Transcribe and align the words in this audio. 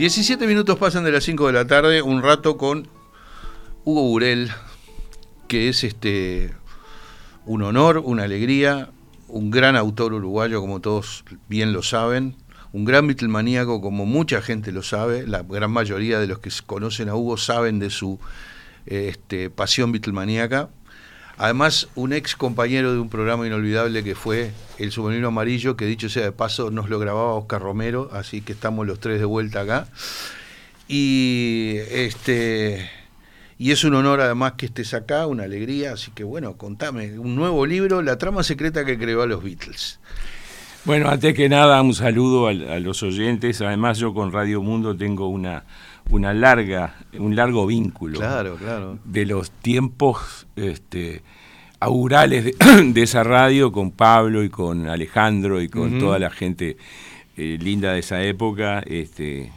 17 0.00 0.46
minutos 0.46 0.78
pasan 0.78 1.04
de 1.04 1.12
las 1.12 1.24
5 1.24 1.48
de 1.48 1.52
la 1.52 1.66
tarde, 1.66 2.00
un 2.00 2.22
rato 2.22 2.56
con 2.56 2.88
Hugo 3.84 4.00
Burel, 4.04 4.50
que 5.46 5.68
es 5.68 5.84
este 5.84 6.54
un 7.44 7.60
honor, 7.60 7.98
una 7.98 8.22
alegría, 8.22 8.88
un 9.28 9.50
gran 9.50 9.76
autor 9.76 10.14
uruguayo, 10.14 10.62
como 10.62 10.80
todos 10.80 11.22
bien 11.50 11.74
lo 11.74 11.82
saben, 11.82 12.34
un 12.72 12.86
gran 12.86 13.08
Beatlemaníaco, 13.08 13.82
como 13.82 14.06
mucha 14.06 14.40
gente 14.40 14.72
lo 14.72 14.82
sabe, 14.82 15.26
la 15.26 15.42
gran 15.42 15.70
mayoría 15.70 16.18
de 16.18 16.28
los 16.28 16.38
que 16.38 16.48
conocen 16.64 17.10
a 17.10 17.14
Hugo 17.14 17.36
saben 17.36 17.78
de 17.78 17.90
su 17.90 18.18
este, 18.86 19.50
pasión 19.50 19.92
Beatlemaníaca. 19.92 20.70
Además, 21.42 21.88
un 21.94 22.12
ex 22.12 22.36
compañero 22.36 22.92
de 22.92 22.98
un 22.98 23.08
programa 23.08 23.46
inolvidable 23.46 24.04
que 24.04 24.14
fue 24.14 24.50
El 24.78 24.92
Submarino 24.92 25.28
Amarillo, 25.28 25.74
que 25.74 25.86
dicho 25.86 26.10
sea 26.10 26.24
de 26.24 26.32
paso, 26.32 26.70
nos 26.70 26.90
lo 26.90 26.98
grababa 26.98 27.32
Oscar 27.32 27.62
Romero, 27.62 28.10
así 28.12 28.42
que 28.42 28.52
estamos 28.52 28.86
los 28.86 29.00
tres 29.00 29.20
de 29.20 29.24
vuelta 29.24 29.62
acá. 29.62 29.88
Y 30.86 31.76
este 31.92 32.90
y 33.56 33.70
es 33.70 33.84
un 33.84 33.94
honor 33.94 34.20
además 34.20 34.52
que 34.58 34.66
estés 34.66 34.92
acá, 34.92 35.26
una 35.26 35.44
alegría, 35.44 35.94
así 35.94 36.10
que 36.10 36.24
bueno, 36.24 36.58
contame, 36.58 37.18
un 37.18 37.36
nuevo 37.36 37.64
libro, 37.64 38.02
La 38.02 38.18
trama 38.18 38.42
secreta 38.42 38.84
que 38.84 38.98
creó 38.98 39.22
a 39.22 39.26
los 39.26 39.42
Beatles. 39.42 39.98
Bueno, 40.84 41.08
antes 41.08 41.34
que 41.34 41.48
nada, 41.48 41.80
un 41.80 41.94
saludo 41.94 42.48
a, 42.48 42.52
los 42.52 43.02
oyentes. 43.02 43.60
Además, 43.60 43.98
yo 43.98 44.12
con 44.12 44.32
Radio 44.32 44.62
Mundo 44.62 44.96
tengo 44.96 45.28
una, 45.28 45.64
una 46.10 46.32
larga, 46.32 46.96
un 47.18 47.36
largo 47.36 47.66
vínculo. 47.66 48.18
Claro, 48.18 48.56
claro. 48.56 48.98
De 49.04 49.26
los 49.26 49.50
tiempos 49.50 50.46
este, 50.56 51.22
augurales 51.80 52.54
de, 52.94 53.02
esa 53.02 53.24
radio 53.24 53.72
con 53.72 53.90
Pablo 53.90 54.44
y 54.44 54.50
con 54.50 54.88
Alejandro 54.88 55.60
y 55.60 55.68
con 55.68 55.98
toda 55.98 56.18
la 56.18 56.30
gente 56.30 56.76
eh, 57.36 57.58
linda 57.60 57.94
de 57.94 58.00
esa 58.00 58.22
época. 58.22 58.80
Este, 58.86 59.50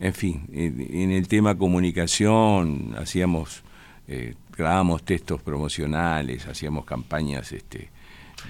en 0.00 0.12
fin, 0.12 0.46
en, 0.52 1.10
el 1.10 1.28
tema 1.28 1.56
comunicación 1.56 2.94
hacíamos, 2.98 3.62
eh, 4.08 4.34
grabábamos 4.56 5.04
textos 5.04 5.40
promocionales, 5.40 6.46
hacíamos 6.46 6.84
campañas 6.84 7.52
este, 7.52 7.90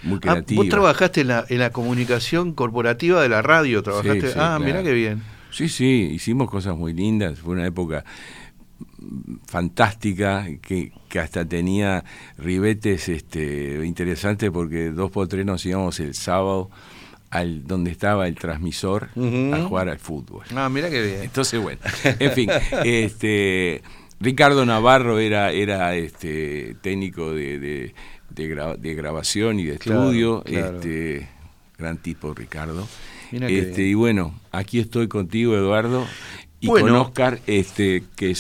muy 0.02 0.16
ah, 0.16 0.20
creativas. 0.20 0.64
vos 0.64 0.68
trabajaste 0.70 1.20
en 1.20 1.28
la, 1.28 1.44
en 1.48 1.58
la 1.58 1.70
comunicación 1.70 2.54
corporativa 2.54 3.22
de 3.22 3.28
la 3.28 3.42
radio, 3.42 3.82
trabajaste. 3.82 4.32
ah, 4.36 4.58
mirá 4.58 4.82
qué 4.82 4.92
bien. 4.92 5.22
Sí, 5.50 5.68
sí, 5.68 6.10
hicimos 6.12 6.48
cosas 6.48 6.76
muy 6.76 6.92
lindas, 6.92 7.40
fue 7.40 7.54
una 7.54 7.66
época 7.66 8.04
fantástica 9.46 10.46
que, 10.62 10.92
que 11.08 11.18
hasta 11.18 11.44
tenía 11.44 12.04
ribetes 12.38 13.08
este, 13.08 13.84
interesantes 13.84 14.50
porque 14.50 14.90
dos 14.90 15.10
por 15.10 15.28
tres 15.28 15.46
nos 15.46 15.64
íbamos 15.64 16.00
el 16.00 16.14
sábado 16.14 16.70
al 17.30 17.66
donde 17.66 17.90
estaba 17.90 18.26
el 18.26 18.34
transmisor 18.34 19.08
a 19.14 19.62
jugar 19.62 19.88
al 19.88 19.98
fútbol. 19.98 20.44
Ah, 20.54 20.68
mira 20.68 20.90
qué 20.90 21.00
bien. 21.02 21.22
Entonces, 21.22 21.60
bueno, 21.60 21.80
en 22.04 22.32
fin, 22.32 22.50
este 22.84 23.82
Ricardo 24.18 24.66
Navarro 24.66 25.18
era, 25.18 25.52
era 25.52 25.94
este 25.94 26.76
técnico 26.82 27.32
de, 27.32 27.58
de, 27.58 27.94
de, 28.30 28.94
grabación 28.94 29.60
y 29.60 29.64
de 29.64 29.74
estudio, 29.74 30.44
este 30.44 31.28
gran 31.78 31.96
tipo 31.98 32.34
Ricardo. 32.34 32.86
Este, 33.32 33.82
y 33.82 33.94
bueno, 33.94 34.34
aquí 34.50 34.80
estoy 34.80 35.06
contigo, 35.06 35.54
Eduardo, 35.54 36.06
y 36.60 36.66
con 36.66 36.90
Oscar, 36.90 37.40
este, 37.46 38.04
que 38.16 38.34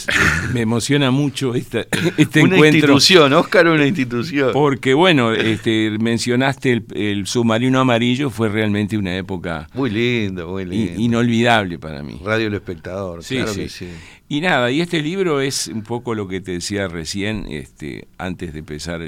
me 0.52 0.60
emociona 0.60 1.10
mucho 1.10 1.54
esta, 1.54 1.80
este 2.18 2.42
una 2.42 2.56
encuentro. 2.56 2.58
Una 2.58 2.68
institución, 2.68 3.32
Oscar 3.32 3.66
una 3.68 3.86
institución. 3.86 4.52
Porque 4.52 4.92
bueno, 4.92 5.32
este, 5.32 5.90
mencionaste 5.98 6.82
el, 6.94 7.26
submarino 7.26 7.80
amarillo, 7.80 8.28
fue 8.28 8.50
realmente 8.50 8.98
una 8.98 9.16
época 9.16 9.68
muy 9.72 9.88
lindo, 9.88 10.48
muy 10.48 10.66
lindo. 10.66 11.00
inolvidable 11.00 11.78
para 11.78 12.02
mí. 12.02 12.20
Radio 12.22 12.48
El 12.48 12.54
Espectador, 12.54 13.24
sí, 13.24 13.36
claro 13.36 13.54
sí. 13.54 13.60
Que 13.62 13.68
sí. 13.68 13.88
Y 14.28 14.40
nada, 14.42 14.70
y 14.70 14.80
este 14.80 15.00
libro 15.02 15.40
es 15.40 15.68
un 15.68 15.82
poco 15.82 16.14
lo 16.14 16.28
que 16.28 16.40
te 16.40 16.52
decía 16.52 16.88
recién, 16.88 17.46
este, 17.48 18.06
antes 18.18 18.52
de 18.52 18.58
empezar 18.58 19.00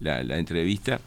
la 0.00 0.38
entrevista 0.38 0.98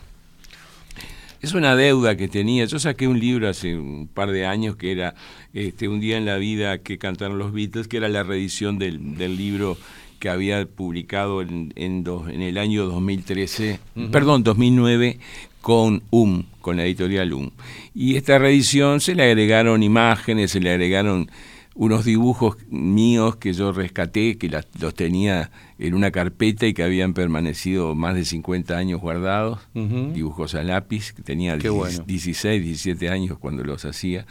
es 1.41 1.53
una 1.53 1.75
deuda 1.75 2.15
que 2.17 2.27
tenía. 2.27 2.65
Yo 2.65 2.79
saqué 2.79 3.07
un 3.07 3.19
libro 3.19 3.49
hace 3.49 3.75
un 3.75 4.07
par 4.07 4.31
de 4.31 4.45
años 4.45 4.75
que 4.75 4.91
era 4.91 5.15
este, 5.53 5.87
Un 5.87 5.99
día 5.99 6.17
en 6.17 6.25
la 6.25 6.37
vida 6.37 6.79
que 6.79 6.97
cantaron 6.97 7.37
los 7.37 7.53
Beatles, 7.53 7.87
que 7.87 7.97
era 7.97 8.09
la 8.09 8.23
reedición 8.23 8.77
del, 8.77 9.17
del 9.17 9.37
libro 9.37 9.77
que 10.19 10.29
había 10.29 10.65
publicado 10.65 11.41
en, 11.41 11.73
en, 11.75 12.03
en 12.29 12.41
el 12.41 12.57
año 12.57 12.85
2013, 12.85 13.79
perdón, 14.11 14.43
2009, 14.43 15.19
con 15.61 16.01
UM, 16.09 16.43
con 16.61 16.77
la 16.77 16.85
editorial 16.85 17.33
UM. 17.33 17.51
Y 17.93 18.15
esta 18.15 18.39
reedición 18.39 18.99
se 18.99 19.15
le 19.15 19.23
agregaron 19.23 19.83
imágenes, 19.83 20.51
se 20.51 20.59
le 20.59 20.71
agregaron 20.71 21.29
unos 21.77 22.05
dibujos 22.05 22.57
míos 22.69 23.35
que 23.35 23.53
yo 23.53 23.71
rescaté, 23.71 24.39
que 24.39 24.49
los 24.79 24.95
tenía 24.95 25.51
en 25.77 25.93
una 25.93 26.09
carpeta 26.09 26.65
y 26.65 26.73
que 26.73 26.81
habían 26.81 27.13
permanecido 27.13 27.93
más 27.93 28.15
de 28.15 28.25
50 28.25 28.75
años 28.75 28.99
guardados, 28.99 29.59
dibujos 29.73 30.55
a 30.55 30.63
lápiz, 30.63 31.13
que 31.13 31.21
tenía 31.21 31.55
16, 31.55 32.63
17 32.63 33.09
años 33.09 33.37
cuando 33.37 33.63
los 33.63 33.85
hacía. 33.85 34.25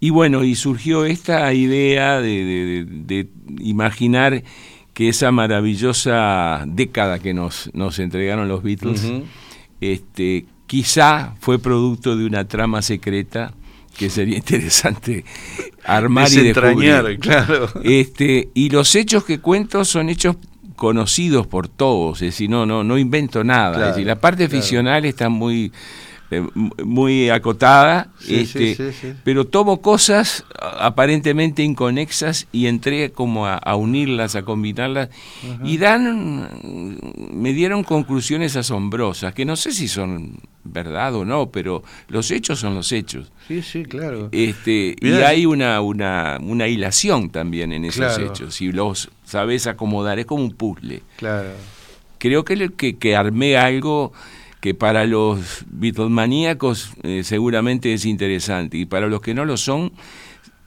Y 0.00 0.10
bueno, 0.10 0.44
y 0.44 0.54
surgió 0.54 1.06
esta 1.06 1.52
idea 1.54 2.20
de, 2.20 3.26
imaginar 3.58 4.42
que 4.92 5.08
esa 5.08 5.32
maravillosa 5.32 6.62
década 6.66 7.18
que 7.20 7.32
nos, 7.32 7.70
nos 7.72 7.98
entregaron 7.98 8.48
los 8.48 8.62
Beatles, 8.62 9.02
este, 9.80 10.44
quizá 10.66 11.34
fue 11.40 11.58
producto 11.58 12.18
de 12.18 12.26
una 12.26 12.46
trama 12.46 12.82
secreta 12.82 13.54
que 13.96 14.10
sería 14.10 14.36
interesante 14.36 15.24
armar 15.86 16.30
y 16.32 16.36
descubrir. 16.36 17.18
claro. 17.20 17.68
Este, 17.82 18.50
y 18.54 18.70
los 18.70 18.94
hechos 18.94 19.24
que 19.24 19.38
cuento 19.40 19.84
son 19.84 20.08
hechos 20.08 20.36
conocidos 20.74 21.46
por 21.46 21.68
todos, 21.68 22.20
es 22.20 22.32
decir, 22.32 22.50
no, 22.50 22.66
no, 22.66 22.84
no 22.84 22.98
invento 22.98 23.42
nada. 23.42 23.80
es 23.80 23.94
decir, 23.94 24.06
la 24.06 24.20
parte 24.20 24.48
ficcional 24.48 25.04
está 25.06 25.28
muy 25.28 25.72
eh, 26.28 26.44
muy 26.54 27.30
acotada, 27.30 28.08
este, 28.28 28.76
pero 29.22 29.46
tomo 29.46 29.80
cosas 29.80 30.44
aparentemente 30.58 31.62
inconexas 31.62 32.48
y 32.50 32.66
entré 32.66 33.12
como 33.12 33.46
a, 33.46 33.76
unirlas, 33.76 34.34
a 34.34 34.42
combinarlas 34.42 35.08
y 35.62 35.78
dan, 35.78 36.48
me 37.32 37.52
dieron 37.52 37.84
conclusiones 37.84 38.56
asombrosas, 38.56 39.34
que 39.34 39.44
no 39.44 39.54
sé 39.54 39.70
si 39.70 39.86
son 39.86 40.40
verdad 40.66 41.14
o 41.14 41.24
no, 41.24 41.50
pero 41.50 41.82
los 42.08 42.30
hechos 42.30 42.58
son 42.60 42.74
los 42.74 42.92
hechos. 42.92 43.32
Sí, 43.48 43.62
sí, 43.62 43.84
claro. 43.84 44.28
Este, 44.32 44.96
y 45.00 45.12
hay 45.12 45.46
una, 45.46 45.80
una, 45.80 46.38
una 46.40 46.68
hilación 46.68 47.30
también 47.30 47.72
en 47.72 47.84
esos 47.84 48.18
hechos, 48.18 48.60
y 48.60 48.72
los 48.72 49.10
sabes 49.24 49.66
acomodar, 49.66 50.18
es 50.18 50.26
como 50.26 50.44
un 50.44 50.52
puzzle. 50.52 51.02
Claro. 51.16 51.50
Creo 52.18 52.44
que, 52.44 52.70
que, 52.70 52.96
que 52.96 53.16
armé 53.16 53.56
algo 53.56 54.12
que 54.60 54.74
para 54.74 55.04
los 55.04 55.64
Beatlemaníacos 55.66 56.90
eh, 57.02 57.22
seguramente 57.24 57.92
es 57.92 58.04
interesante 58.04 58.78
y 58.78 58.86
para 58.86 59.06
los 59.06 59.20
que 59.20 59.34
no 59.34 59.44
lo 59.44 59.56
son, 59.56 59.92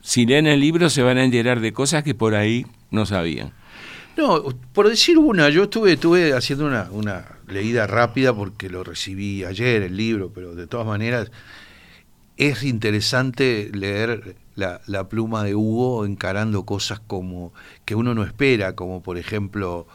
si 0.02 0.26
leen 0.26 0.48
el 0.48 0.60
libro 0.60 0.90
se 0.90 1.02
van 1.02 1.18
a 1.18 1.24
enterar 1.24 1.60
de 1.60 1.74
cosas 1.74 2.04
que 2.04 2.16
por 2.16 2.36
ahí 2.36 2.66
no 2.92 3.06
sabían. 3.06 3.52
No, 4.16 4.44
por 4.74 4.90
decir 4.90 5.18
una, 5.18 5.50
yo 5.50 5.64
estuve, 5.64 5.94
estuve 5.94 6.34
haciendo 6.34 6.66
una, 6.66 6.90
una 6.92 7.26
leída 7.50 7.88
rápida 7.88 8.34
porque 8.34 8.70
lo 8.70 8.84
recibí 8.84 9.44
ayer 9.44 9.84
el 9.84 9.98
libro, 9.98 10.32
pero 10.34 10.56
de 10.56 10.68
todas 10.68 10.86
maneras 10.88 11.32
es 12.38 12.64
interesante 12.64 13.70
leer 13.74 14.36
la, 14.56 14.82
la, 14.88 15.10
pluma 15.10 15.44
de 15.44 15.56
Hugo 15.56 16.06
encarando 16.06 16.66
cosas 16.66 17.00
como 17.00 17.54
que 17.86 17.96
uno 17.96 18.14
no 18.14 18.24
espera, 18.24 18.76
como 18.76 19.04
por 19.04 19.18
ejemplo 19.18 19.88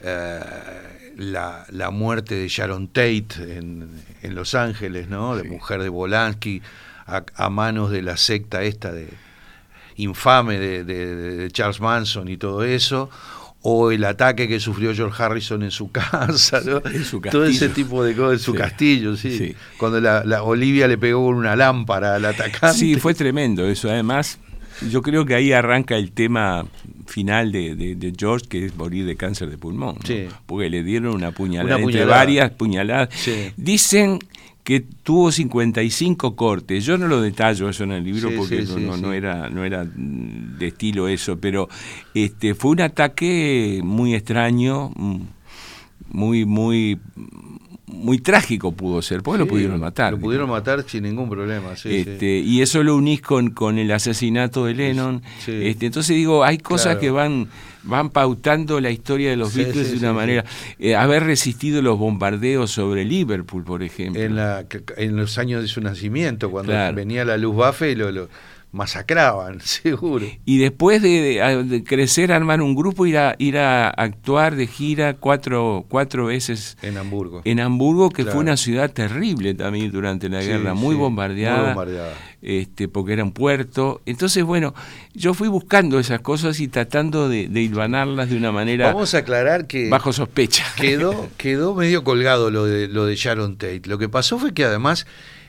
eh, 0.00 0.40
la, 1.16 1.66
la, 1.70 1.90
muerte 1.90 2.34
de 2.34 2.48
Sharon 2.48 2.88
Tate 2.88 3.58
en, 3.58 4.02
en, 4.22 4.34
Los 4.34 4.54
Ángeles, 4.54 5.08
¿no? 5.08 5.36
De 5.36 5.44
mujer 5.44 5.82
de 5.82 5.88
Bolansky 5.88 6.62
a, 7.06 7.50
manos 7.50 7.90
de 7.90 8.02
la 8.02 8.16
secta 8.16 8.62
esta 8.62 8.92
de 8.92 9.08
infame 9.96 10.58
de, 10.58 10.84
de, 10.84 11.50
Charles 11.50 11.80
Manson 11.80 12.28
y 12.28 12.36
todo 12.36 12.64
eso, 12.64 13.10
o 13.66 13.90
el 13.90 14.04
ataque 14.04 14.46
que 14.46 14.60
sufrió 14.60 14.94
George 14.94 15.22
Harrison 15.22 15.62
en 15.62 15.70
su 15.70 15.90
casa, 15.92 16.60
¿no? 16.64 16.82
todo 17.30 17.46
ese 17.46 17.70
tipo 17.70 18.04
de 18.04 18.14
cosas, 18.14 18.34
en 18.34 18.38
su 18.38 18.54
castillo, 18.54 19.16
sí. 19.16 19.54
Cuando 19.78 20.00
la, 20.02 20.22
la, 20.22 20.42
Olivia 20.42 20.86
le 20.86 20.98
pegó 20.98 21.24
con 21.24 21.36
una 21.36 21.56
lámpara 21.56 22.14
al 22.16 22.26
atacante. 22.26 22.78
Sí, 22.78 22.96
fue 22.96 23.14
tremendo 23.14 23.66
eso. 23.66 23.88
Además, 23.88 24.38
yo 24.90 25.00
creo 25.00 25.24
que 25.24 25.34
ahí 25.34 25.52
arranca 25.52 25.96
el 25.96 26.12
tema 26.12 26.66
final 27.06 27.52
de, 27.52 28.12
George, 28.18 28.46
que 28.48 28.66
es 28.66 28.76
morir 28.76 29.06
de 29.06 29.16
cáncer 29.16 29.48
de 29.48 29.56
pulmón, 29.56 29.96
porque 30.44 30.68
le 30.68 30.82
dieron 30.82 31.14
una 31.14 31.30
puñalada, 31.30 31.80
entre 31.80 32.04
varias 32.04 32.50
puñaladas. 32.50 33.08
Dicen 33.56 34.18
que 34.64 34.80
tuvo 34.80 35.30
55 35.30 36.34
cortes. 36.34 36.84
Yo 36.84 36.96
no 36.96 37.06
lo 37.06 37.20
detallo 37.20 37.68
eso 37.68 37.84
en 37.84 37.92
el 37.92 38.02
libro 38.02 38.30
porque 38.34 38.62
no, 38.62 38.96
no, 38.96 39.12
era 39.12 39.50
no 39.50 39.62
era 39.62 39.84
de 39.84 40.66
estilo 40.66 41.06
eso, 41.06 41.38
pero 41.38 41.68
este 42.14 42.54
fue 42.54 42.70
un 42.70 42.80
ataque 42.80 43.82
muy 43.84 44.14
extraño, 44.14 44.90
muy 46.08 46.46
muy 46.46 46.98
muy 47.86 48.18
trágico 48.18 48.72
pudo 48.72 49.02
ser, 49.02 49.22
porque 49.22 49.40
lo 49.40 49.46
pudieron 49.46 49.78
matar. 49.78 50.12
Lo 50.14 50.18
pudieron 50.18 50.48
matar 50.48 50.84
sin 50.88 51.02
ningún 51.02 51.28
problema, 51.28 51.76
sí, 51.76 51.90
sí. 52.04 52.10
este, 52.10 52.38
Y 52.38 52.62
eso 52.62 52.82
lo 52.82 52.96
unís 52.96 53.20
con, 53.20 53.50
con 53.50 53.78
el 53.78 53.90
asesinato 53.92 54.64
de 54.64 54.74
Lennon. 54.74 55.22
Este, 55.46 55.86
entonces 55.86 56.16
digo, 56.16 56.44
hay 56.44 56.58
cosas 56.58 56.84
Claro. 56.94 57.00
que 57.00 57.10
van, 57.10 57.48
van 57.82 58.08
pautando 58.10 58.80
la 58.80 58.90
historia 58.90 59.28
de 59.30 59.36
los 59.36 59.54
Beatles 59.54 59.90
de 59.92 59.98
una 59.98 60.12
manera. 60.14 60.44
Eh, 60.78 60.94
haber 60.96 61.24
resistido 61.24 61.82
los 61.82 61.98
bombardeos 61.98 62.70
sobre 62.70 63.04
Liverpool, 63.04 63.64
por 63.64 63.82
ejemplo. 63.82 64.22
En, 64.22 64.34
la, 64.36 64.64
en 64.96 65.16
los 65.16 65.36
años 65.36 65.60
de 65.60 65.68
su 65.68 65.80
nacimiento, 65.82 66.50
cuando 66.50 66.72
Claro. 66.72 66.96
venía 66.96 67.24
la 67.26 67.36
luz 67.36 67.54
Buffet, 67.54 67.96
lo, 67.98 68.10
lo 68.10 68.28
masacraban, 68.74 69.60
seguro. 69.64 70.26
Y 70.44 70.58
después 70.58 71.00
de, 71.00 71.08
de- 71.20 71.64
de 71.64 71.84
crecer, 71.84 72.32
armar 72.32 72.60
un 72.60 72.74
grupo, 72.74 73.06
ir 73.06 73.16
a, 73.18 73.34
ir 73.38 73.56
a 73.56 73.88
actuar 73.88 74.56
de 74.56 74.66
gira 74.66 75.14
cuatro, 75.14 75.86
cuatro 75.88 76.26
veces 76.26 76.76
En 76.82 76.98
Hamburgo. 76.98 77.40
en 77.44 77.60
Hamburgo, 77.60 78.10
que 78.10 78.22
Claro. 78.24 78.32
fue 78.32 78.42
una 78.42 78.56
ciudad 78.56 78.90
terrible 78.90 79.54
también 79.54 79.90
durante 79.90 80.28
la 80.28 80.42
Sí, 80.42 80.48
guerra, 80.48 80.74
muy 80.74 80.94
sí, 80.96 81.00
bombardeada. 81.00 81.58
muy 81.58 81.66
bombardeada. 81.68 82.14
Este, 82.42 82.88
porque 82.88 83.14
era 83.14 83.24
un 83.24 83.32
puerto. 83.32 84.02
Entonces, 84.04 84.44
bueno, 84.44 84.74
yo 85.14 85.32
fui 85.32 85.48
buscando 85.48 85.98
esas 85.98 86.20
cosas 86.20 86.60
y 86.60 86.68
tratando 86.68 87.28
de, 87.28 87.48
de 87.48 87.62
hilvanarlas 87.62 88.28
de 88.28 88.36
una 88.36 88.52
manera 88.52 88.92
Vamos 88.92 89.14
a 89.14 89.18
aclarar 89.18 89.66
que 89.66 89.88
bajo 89.88 90.12
sospecha. 90.12 90.64
quedó, 90.76 91.28
quedó 91.38 91.74
medio 91.74 92.04
colgado 92.04 92.50
lo 92.50 92.66
de, 92.66 92.88
lo 92.88 93.06
de 93.06 93.16
Sharon 93.16 93.56
Tate. 93.56 93.82
Lo 93.86 93.96
que 93.98 94.08
pasó 94.10 94.38
fue 94.38 94.52
que 94.52 94.64
además 94.64 95.06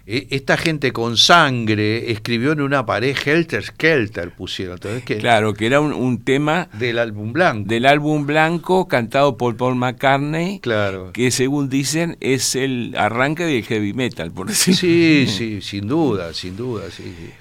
esta 0.07 0.56
gente 0.57 0.92
con 0.94 1.18
sangre 1.18 2.12
escribió 2.12 2.52
en 2.52 2.62
una 2.62 2.86
pared 2.86 3.16
Helter 3.25 3.63
Skelter, 3.63 4.31
pusieron. 4.31 4.75
Entonces, 4.75 5.19
Claro, 5.19 5.54
que 5.56 5.66
era 5.66 5.80
un, 5.81 5.94
un 5.94 6.24
tema 6.24 6.69
Del 6.74 7.00
álbum 7.00 7.34
blanco. 7.34 7.68
del 7.68 7.86
álbum 7.88 8.25
blanco 8.28 8.88
cantado 8.88 9.36
por 9.38 9.57
Paul 9.57 9.75
McCartney, 9.75 10.60
Claro. 10.60 11.12
que 11.12 11.31
según 11.31 11.69
dicen 11.69 12.18
es 12.19 12.56
el 12.56 12.94
arranque 12.98 13.46
del 13.46 13.63
heavy 13.63 13.94
metal, 13.94 14.31
por 14.31 14.48
decirlo. 14.48 14.80
Sí, 14.80 15.25
sí, 15.28 15.62
sin 15.62 15.88
duda, 15.88 16.34
sin 16.34 16.56
duda, 16.56 16.84
sí, 16.92 17.04
sí. 17.04 17.31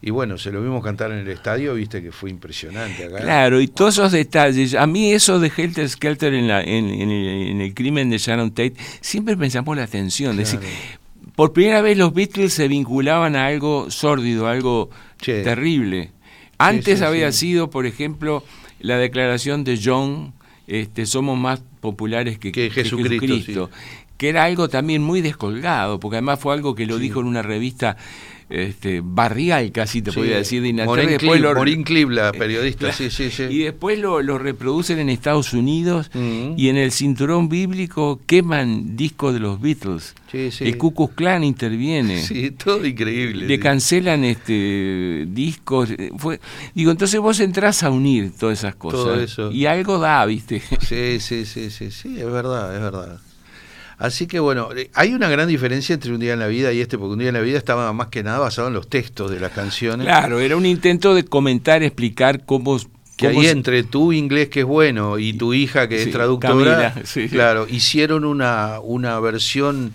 Y 0.00 0.10
bueno, 0.10 0.36
se 0.36 0.52
lo 0.52 0.62
vimos 0.62 0.84
cantar 0.84 1.10
en 1.12 1.18
el 1.20 1.28
estadio, 1.28 1.74
viste 1.74 2.02
que 2.02 2.12
fue 2.12 2.28
impresionante 2.28 3.06
acá. 3.06 3.20
Claro, 3.20 3.58
y 3.60 3.68
todos 3.68 3.94
esos 3.94 4.12
detalles. 4.12 4.74
A 4.74 4.86
mí 4.86 5.10
eso 5.12 5.40
de 5.40 5.50
Helter 5.56 5.88
Skelter 5.88 6.34
en, 6.34 6.46
la, 6.46 6.60
en, 6.60 6.90
en 6.90 7.10
el, 7.10 7.48
en 7.48 7.60
el 7.62 7.72
crimen 7.72 8.10
de 8.10 8.18
Sharon 8.18 8.50
Tate 8.50 8.74
siempre 9.00 9.34
me 9.34 9.48
llamó 9.48 9.74
la 9.74 9.84
atención. 9.84 10.38
Es 10.38 10.52
decir, 10.52 10.68
por 11.36 11.52
primera 11.52 11.82
vez 11.82 11.98
los 11.98 12.14
Beatles 12.14 12.52
se 12.52 12.68
vinculaban 12.68 13.36
a 13.36 13.46
algo 13.46 13.90
sórdido, 13.90 14.46
a 14.46 14.52
algo 14.52 14.90
terrible. 15.18 16.10
Antes 16.58 17.00
sí, 17.00 17.04
había 17.04 17.32
sí. 17.32 17.38
sido, 17.38 17.70
por 17.70 17.86
ejemplo, 17.86 18.44
la 18.80 18.98
declaración 18.98 19.64
de 19.64 19.80
John, 19.82 20.32
este, 20.66 21.06
somos 21.06 21.38
más 21.38 21.62
populares 21.80 22.38
que, 22.38 22.52
Que 22.52 22.70
Jesucristo, 22.70 23.70
que 24.16 24.28
era 24.28 24.44
algo 24.44 24.68
también 24.68 25.02
muy 25.02 25.20
descolgado, 25.20 25.98
porque 25.98 26.16
además 26.16 26.38
fue 26.38 26.54
algo 26.54 26.74
que 26.74 26.86
lo 26.86 26.98
dijo 26.98 27.20
en 27.20 27.26
una 27.26 27.42
revista 27.42 27.96
este, 28.50 29.00
barrial, 29.02 29.72
casi 29.72 30.02
te 30.02 30.10
Sí. 30.10 30.16
podría 30.16 30.36
decir, 30.38 30.62
de 30.62 30.68
Inglaterra. 30.68 31.02
Morín 31.54 31.84
lo- 31.84 32.10
la 32.10 32.28
eh, 32.28 32.32
periodista, 32.38 32.78
claro. 32.78 32.94
sí, 32.96 33.10
sí, 33.10 33.30
sí. 33.30 33.44
Y 33.50 33.58
después 33.60 33.98
lo, 33.98 34.22
lo 34.22 34.38
reproducen 34.38 34.98
en 34.98 35.08
Estados 35.08 35.52
Unidos 35.52 36.10
y 36.14 36.68
en 36.68 36.76
el 36.76 36.92
cinturón 36.92 37.48
bíblico 37.48 38.20
queman 38.26 38.96
discos 38.96 39.34
de 39.34 39.40
los 39.40 39.60
Beatles. 39.60 40.14
Sí, 40.30 40.50
sí. 40.50 40.64
El 40.64 40.78
Ku 40.78 40.92
Klan 41.14 41.44
interviene. 41.44 42.20
Sí, 42.22 42.50
todo 42.50 42.84
increíble. 42.84 43.46
Le 43.46 43.54
sí. 43.56 43.60
cancelan 43.62 44.24
este 44.24 45.26
discos. 45.28 45.90
eh, 45.90 46.10
Fue, 46.18 46.40
digo, 46.74 46.90
entonces 46.90 47.20
vos 47.20 47.38
entrás 47.40 47.82
a 47.82 47.90
unir 47.90 48.32
todas 48.38 48.58
esas 48.58 48.74
cosas. 48.74 49.00
Todo 49.00 49.20
eso. 49.20 49.52
Y 49.52 49.66
algo 49.66 49.98
da, 49.98 50.24
¿viste? 50.26 50.60
Sí, 50.80 51.20
sí, 51.20 51.44
sí, 51.46 51.70
sí, 51.70 51.90
sí, 51.90 52.16
es 52.18 52.26
verdad, 52.30 52.74
es 52.74 52.80
verdad. 52.82 53.20
Así 54.04 54.26
que 54.26 54.38
bueno, 54.40 54.68
eh, 54.76 54.90
hay 54.94 55.14
una 55.14 55.28
gran 55.28 55.48
diferencia 55.48 55.94
entre 55.94 56.12
un 56.12 56.20
día 56.20 56.32
en 56.34 56.38
la 56.38 56.46
vida 56.46 56.72
y 56.72 56.80
este, 56.80 56.98
porque 56.98 57.12
un 57.14 57.18
día 57.20 57.28
en 57.28 57.34
la 57.34 57.40
vida 57.40 57.58
estaba 57.58 57.92
más 57.92 58.08
que 58.08 58.22
nada 58.22 58.38
basado 58.38 58.68
en 58.68 58.74
los 58.74 58.88
textos 58.88 59.30
de 59.30 59.40
las 59.40 59.52
canciones. 59.52 60.06
Claro, 60.06 60.40
era 60.40 60.56
un 60.56 60.66
intento 60.66 61.14
de 61.14 61.24
comentar, 61.24 61.82
explicar 61.82 62.44
cómo. 62.44 62.78
Que 63.16 63.28
cómo 63.28 63.40
ahí 63.40 63.46
se- 63.46 63.52
entre 63.52 63.82
tu 63.84 64.12
inglés 64.12 64.48
que 64.48 64.60
es 64.60 64.66
bueno 64.66 65.18
y 65.18 65.32
tu 65.34 65.54
hija 65.54 65.88
que 65.88 65.98
Sí, 66.00 66.08
es 66.08 66.12
traductora, 66.12 66.92
Camila, 66.92 66.94
sí. 67.06 67.28
claro, 67.28 67.66
hicieron 67.70 68.24
una, 68.24 68.80
una 68.82 69.20
versión 69.20 69.92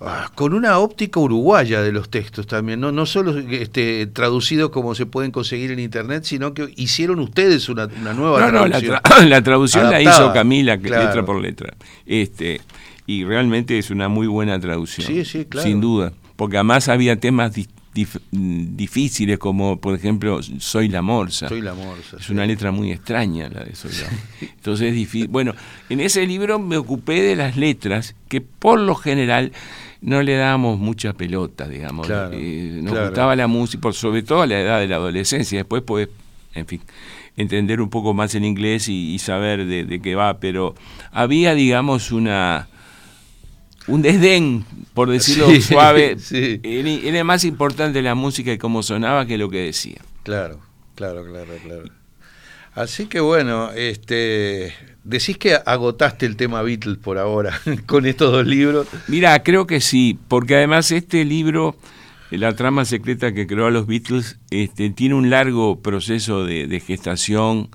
ah, 0.00 0.30
con 0.36 0.54
una 0.54 0.78
óptica 0.78 1.18
uruguaya 1.18 1.82
de 1.82 1.90
los 1.90 2.08
textos 2.10 2.46
también, 2.46 2.78
no, 2.80 2.92
no 2.92 3.06
solo 3.06 3.36
este, 3.38 4.06
traducidos 4.06 4.70
como 4.70 4.94
se 4.94 5.04
pueden 5.06 5.32
conseguir 5.32 5.72
en 5.72 5.80
internet, 5.80 6.22
sino 6.24 6.54
que 6.54 6.72
hicieron 6.76 7.18
ustedes 7.18 7.68
una, 7.68 7.86
una 8.00 8.14
nueva 8.14 8.40
No, 8.40 8.52
no, 8.52 8.66
la, 8.68 8.78
traducción. 8.80 8.96
tra- 9.02 9.24
la 9.28 9.42
traducción 9.42 9.90
la 9.90 10.00
hizo 10.00 10.32
Camila, 10.32 10.78
que 10.78 10.88
claro. 10.88 11.04
letra 11.06 11.24
por 11.26 11.40
letra. 11.40 11.74
Este, 12.06 12.60
y 13.08 13.24
realmente 13.24 13.76
es 13.78 13.90
una 13.90 14.08
muy 14.08 14.28
buena 14.28 14.60
traducción. 14.60 15.06
Sí, 15.08 15.24
sí, 15.24 15.44
claro. 15.46 15.66
Sin 15.66 15.80
duda. 15.80 16.12
Porque 16.36 16.56
además 16.58 16.88
había 16.88 17.18
temas 17.18 17.52
di- 17.54 17.66
dif- 17.94 18.20
difíciles, 18.30 19.38
como 19.38 19.80
por 19.80 19.94
ejemplo, 19.96 20.40
Soy 20.58 20.88
la 20.88 21.02
Morsa. 21.02 21.48
Soy 21.48 21.60
la 21.62 21.74
morsa. 21.74 22.18
Es 22.20 22.26
sí. 22.26 22.32
una 22.32 22.46
letra 22.46 22.70
muy 22.70 22.92
extraña 22.92 23.48
la 23.48 23.64
de 23.64 23.74
Soy 23.74 23.90
la 23.92 24.10
Morsa. 24.10 24.26
Entonces 24.56 24.88
es 24.90 24.94
difícil. 24.94 25.28
Bueno, 25.28 25.54
en 25.88 26.00
ese 26.00 26.26
libro 26.26 26.58
me 26.60 26.76
ocupé 26.76 27.22
de 27.22 27.34
las 27.34 27.56
letras, 27.56 28.14
que 28.28 28.40
por 28.40 28.78
lo 28.78 28.94
general 28.94 29.52
no 30.00 30.22
le 30.22 30.36
dábamos 30.36 30.78
mucha 30.78 31.12
pelota, 31.14 31.66
digamos. 31.66 32.06
Claro, 32.06 32.30
Eh, 32.34 32.78
nos 32.82 32.92
claro. 32.92 33.06
gustaba 33.08 33.34
la 33.34 33.46
música, 33.48 33.80
por 33.80 33.94
sobre 33.94 34.22
todo 34.22 34.42
a 34.42 34.46
la 34.46 34.60
edad 34.60 34.78
de 34.80 34.86
la 34.86 34.96
adolescencia. 34.96 35.58
Después 35.58 35.82
podés, 35.82 36.08
en 36.54 36.66
fin, 36.66 36.82
entender 37.36 37.80
un 37.80 37.88
poco 37.90 38.14
más 38.14 38.34
el 38.36 38.44
inglés 38.44 38.88
y, 38.88 39.14
y 39.14 39.18
saber 39.18 39.64
de, 39.66 39.84
de 39.84 40.00
qué 40.00 40.14
va, 40.14 40.38
pero 40.38 40.74
había, 41.10 41.54
digamos, 41.54 42.12
una 42.12 42.68
un 43.88 44.02
desdén, 44.02 44.64
por 44.94 45.10
decirlo 45.10 45.48
Sí, 45.50 45.62
suave. 45.62 46.16
sí. 46.20 46.60
Era, 46.62 47.24
más 47.24 47.44
importante 47.44 48.00
la 48.02 48.14
música 48.14 48.52
y 48.52 48.58
cómo 48.58 48.82
sonaba 48.82 49.26
que 49.26 49.38
lo 49.38 49.48
que 49.50 49.58
decía. 49.64 50.00
Claro, 50.22 50.60
claro, 50.94 51.24
claro, 51.24 51.52
claro. 51.64 51.84
Así 52.74 53.06
que 53.06 53.18
bueno, 53.18 53.72
este, 53.72 54.72
decís 55.02 55.36
que 55.36 55.54
agotaste 55.54 56.26
el 56.26 56.36
tema 56.36 56.62
Beatles 56.62 56.98
por 56.98 57.18
ahora 57.18 57.58
con 57.86 58.06
estos 58.06 58.30
dos 58.30 58.46
libros. 58.46 58.86
Mira, 59.08 59.42
creo 59.42 59.66
que 59.66 59.80
sí, 59.80 60.16
porque 60.28 60.54
además 60.54 60.92
este 60.92 61.24
libro, 61.24 61.76
La 62.30 62.54
trama 62.54 62.84
secreta 62.84 63.32
que 63.32 63.46
creó 63.48 63.66
a 63.66 63.70
los 63.70 63.86
Beatles, 63.86 64.38
este, 64.50 64.90
tiene 64.90 65.14
un 65.16 65.28
largo 65.30 65.80
proceso 65.80 66.44
de, 66.44 66.68
de 66.68 66.78
gestación. 66.78 67.70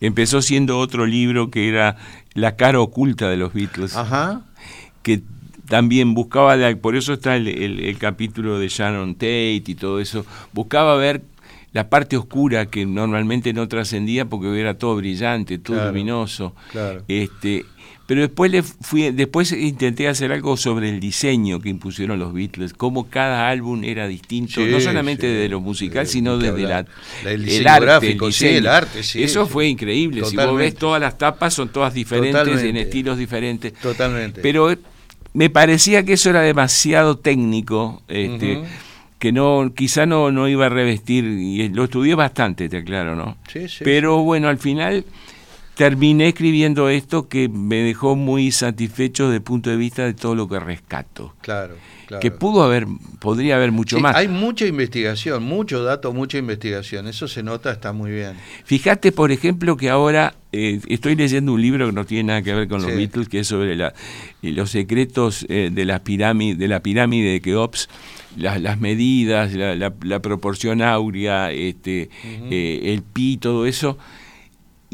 Empezó 0.00 0.42
siendo 0.42 0.78
otro 0.78 1.06
libro 1.06 1.50
que 1.50 1.68
era 1.68 1.96
La 2.34 2.54
cara 2.56 2.78
oculta 2.80 3.28
de 3.30 3.38
los 3.38 3.52
Beatles, 3.54 3.96
Ajá. 3.96 4.42
que 5.02 5.22
también 5.68 6.14
buscaba, 6.14 6.56
la- 6.56 6.76
por 6.76 6.96
eso 6.96 7.12
está 7.14 7.36
el, 7.36 7.48
el- 7.48 7.80
el 7.80 7.98
capítulo 7.98 8.58
de 8.58 8.68
Sharon 8.68 9.14
Tate 9.14 9.62
y 9.66 9.74
todo 9.74 10.00
eso, 10.00 10.24
buscaba 10.52 10.96
ver 10.96 11.22
la 11.72 11.90
parte 11.90 12.16
oscura 12.16 12.66
que 12.66 12.86
normalmente 12.86 13.52
no 13.52 13.68
trascendía 13.68 14.24
porque 14.24 14.58
era 14.58 14.78
todo 14.78 14.96
brillante, 14.96 15.58
todo 15.58 15.76
Claro, 15.76 15.90
luminoso. 15.92 16.54
claro. 16.72 17.02
Este, 17.06 17.66
pero 18.06 18.20
después 18.22 18.50
le 18.52 18.62
fui, 18.62 19.10
después 19.10 19.50
intenté 19.52 20.06
hacer 20.08 20.30
algo 20.32 20.56
sobre 20.56 20.88
el 20.88 21.00
diseño 21.00 21.60
que 21.60 21.68
impusieron 21.68 22.18
los 22.20 22.32
Beatles, 22.32 22.72
cómo 22.72 23.10
cada 23.10 23.48
álbum 23.50 23.82
era 23.84 24.06
distinto, 24.06 24.64
Sí, 24.64 24.70
no 24.70 24.80
solamente 24.80 25.26
sí, 25.28 25.34
de 25.34 25.48
lo 25.48 25.60
musical, 25.60 26.06
sí, 26.06 26.14
sino 26.14 26.38
desde 26.38 26.62
la, 26.62 26.86
el 27.24 27.66
arte, 27.66 28.12
el 28.12 28.18
diseño. 28.20 28.58
el 28.58 28.66
arte, 28.68 29.02
sí, 29.02 29.22
Eso 29.24 29.46
fue 29.46 29.66
increíble. 29.66 30.24
Si 30.24 30.36
vos 30.36 30.56
ves 30.56 30.76
todas 30.76 31.00
las 31.00 31.18
tapas 31.18 31.52
son 31.52 31.68
todas 31.70 31.92
diferentes, 31.92 32.32
Totalmente. 32.40 32.68
en 32.70 32.76
estilos 32.76 33.18
diferentes. 33.18 33.74
Totalmente. 33.74 34.40
Pero 34.40 34.72
me 35.36 35.50
parecía 35.50 36.02
que 36.02 36.14
eso 36.14 36.30
era 36.30 36.40
demasiado 36.40 37.18
técnico, 37.18 38.00
este, 38.08 38.62
que 39.18 39.32
no, 39.32 39.70
quizá 39.76 40.06
no, 40.06 40.32
no 40.32 40.48
iba 40.48 40.64
a 40.64 40.70
revestir, 40.70 41.24
y 41.24 41.68
lo 41.68 41.84
estudié 41.84 42.14
bastante, 42.14 42.70
te 42.70 42.78
aclaro, 42.78 43.14
¿no? 43.14 43.36
Sí, 43.52 43.68
sí, 43.68 43.84
Pero 43.84 44.22
bueno, 44.22 44.48
al 44.48 44.56
final 44.56 45.04
terminé 45.76 46.28
escribiendo 46.28 46.88
esto 46.88 47.28
que 47.28 47.48
me 47.50 47.76
dejó 47.76 48.16
muy 48.16 48.50
satisfecho 48.50 49.24
desde 49.26 49.36
el 49.36 49.42
punto 49.42 49.68
de 49.70 49.76
vista 49.76 50.04
de 50.04 50.14
todo 50.14 50.34
lo 50.34 50.48
que 50.48 50.58
rescato. 50.58 51.34
Claro, 51.42 51.74
claro. 52.06 52.20
Que 52.22 52.30
pudo 52.30 52.62
haber, 52.62 52.86
podría 53.20 53.56
haber 53.56 53.72
mucho 53.72 53.96
Sí, 53.96 54.02
más. 54.02 54.16
Hay 54.16 54.26
mucha 54.26 54.66
investigación, 54.66 55.42
mucho 55.42 55.84
dato, 55.84 56.14
mucha 56.14 56.38
investigación. 56.38 57.06
Eso 57.08 57.28
se 57.28 57.42
nota, 57.42 57.70
está 57.72 57.92
muy 57.92 58.10
bien. 58.10 58.32
Fíjate, 58.64 59.12
por 59.12 59.30
ejemplo, 59.32 59.76
que 59.76 59.90
ahora 59.90 60.34
eh, 60.50 60.80
estoy 60.88 61.14
leyendo 61.14 61.52
un 61.52 61.60
libro 61.60 61.86
que 61.86 61.92
no 61.92 62.06
tiene 62.06 62.24
nada 62.28 62.42
que 62.42 62.54
ver 62.54 62.68
con 62.68 62.80
los 62.80 62.90
Sí. 62.90 62.96
Beatles, 62.96 63.28
que 63.28 63.40
es 63.40 63.46
sobre 63.46 63.76
la, 63.76 63.92
los 64.40 64.70
secretos 64.70 65.44
eh, 65.50 65.68
de, 65.70 65.84
la 65.84 66.02
pirámide, 66.02 66.56
de 66.56 66.68
la 66.68 66.80
pirámide 66.80 67.32
de 67.32 67.40
Keops, 67.42 67.90
las, 68.38 68.62
las 68.62 68.80
medidas, 68.80 69.52
la, 69.52 69.74
la- 69.74 69.92
la 70.02 70.20
proporción 70.20 70.80
áurea, 70.80 71.52
este, 71.52 72.08
eh, 72.24 72.80
el 72.94 73.02
pi, 73.02 73.36
todo 73.36 73.66
eso. 73.66 73.98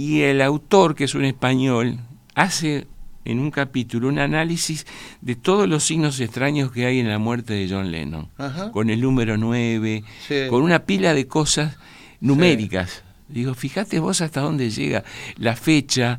Y 0.02 0.22
el 0.22 0.42
autor, 0.42 0.96
que 0.96 1.04
es 1.04 1.14
un 1.14 1.24
español, 1.24 2.00
hace 2.34 2.88
en 3.24 3.38
un 3.38 3.52
capítulo 3.52 4.08
un 4.08 4.18
análisis 4.18 4.84
de 5.20 5.36
todos 5.36 5.68
los 5.68 5.84
signos 5.84 6.18
extraños 6.18 6.72
que 6.72 6.86
hay 6.86 6.98
en 6.98 7.08
la 7.08 7.20
muerte 7.20 7.54
de 7.54 7.68
John 7.70 7.92
Lennon, 7.92 8.28
Ajá. 8.36 8.72
con 8.72 8.90
el 8.90 9.00
número 9.00 9.36
9, 9.36 10.02
Sí. 10.26 10.34
con 10.50 10.62
una 10.62 10.80
pila 10.86 11.14
de 11.14 11.28
cosas 11.28 11.76
numéricas. 12.20 13.04
Digo, 13.28 13.54
fíjate 13.54 14.00
vos 14.00 14.20
hasta 14.22 14.40
dónde 14.40 14.70
llega 14.70 15.04
la 15.36 15.54
fecha, 15.54 16.18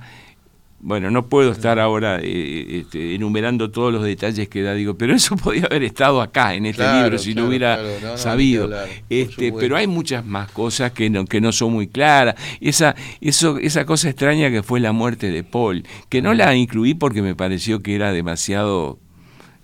bueno, 0.85 1.09
no 1.09 1.27
puedo 1.27 1.53
estar 1.53 1.79
ahora 1.79 2.19
eh, 2.21 2.81
este, 2.81 3.15
enumerando 3.15 3.71
todos 3.71 3.93
los 3.93 4.03
detalles 4.03 4.49
que 4.49 4.61
da, 4.61 4.73
digo, 4.73 4.95
pero 4.97 5.15
eso 5.15 5.35
podía 5.43 5.65
haber 5.65 5.83
estado 5.83 6.21
acá 6.21 6.55
en 6.55 6.65
este 6.65 6.83
libro 6.93 7.17
si 7.17 7.33
no 7.33 7.47
hubiera 7.47 7.79
sabido. 8.17 8.69
este, 9.09 9.53
pero 9.53 9.77
hay 9.77 9.87
muchas 9.87 10.25
más 10.25 10.51
cosas 10.51 10.91
que 10.91 11.09
no, 11.09 11.25
que 11.25 11.39
no 11.39 11.53
son 11.53 11.71
muy 11.71 11.87
claras. 11.87 12.35
Esa, 12.59 12.95
eso, 13.21 13.57
esa 13.59 13.85
cosa 13.85 14.09
extraña 14.09 14.51
que 14.51 14.61
fue 14.61 14.81
la 14.81 14.91
muerte 14.91 15.31
de 15.31 15.45
Paul, 15.45 15.85
que 16.09 16.21
no 16.21 16.33
la 16.33 16.53
incluí 16.53 16.93
porque 16.93 17.21
me 17.21 17.33
pareció 17.33 17.81
que 17.81 17.95
era 17.95 18.11
demasiado 18.11 18.99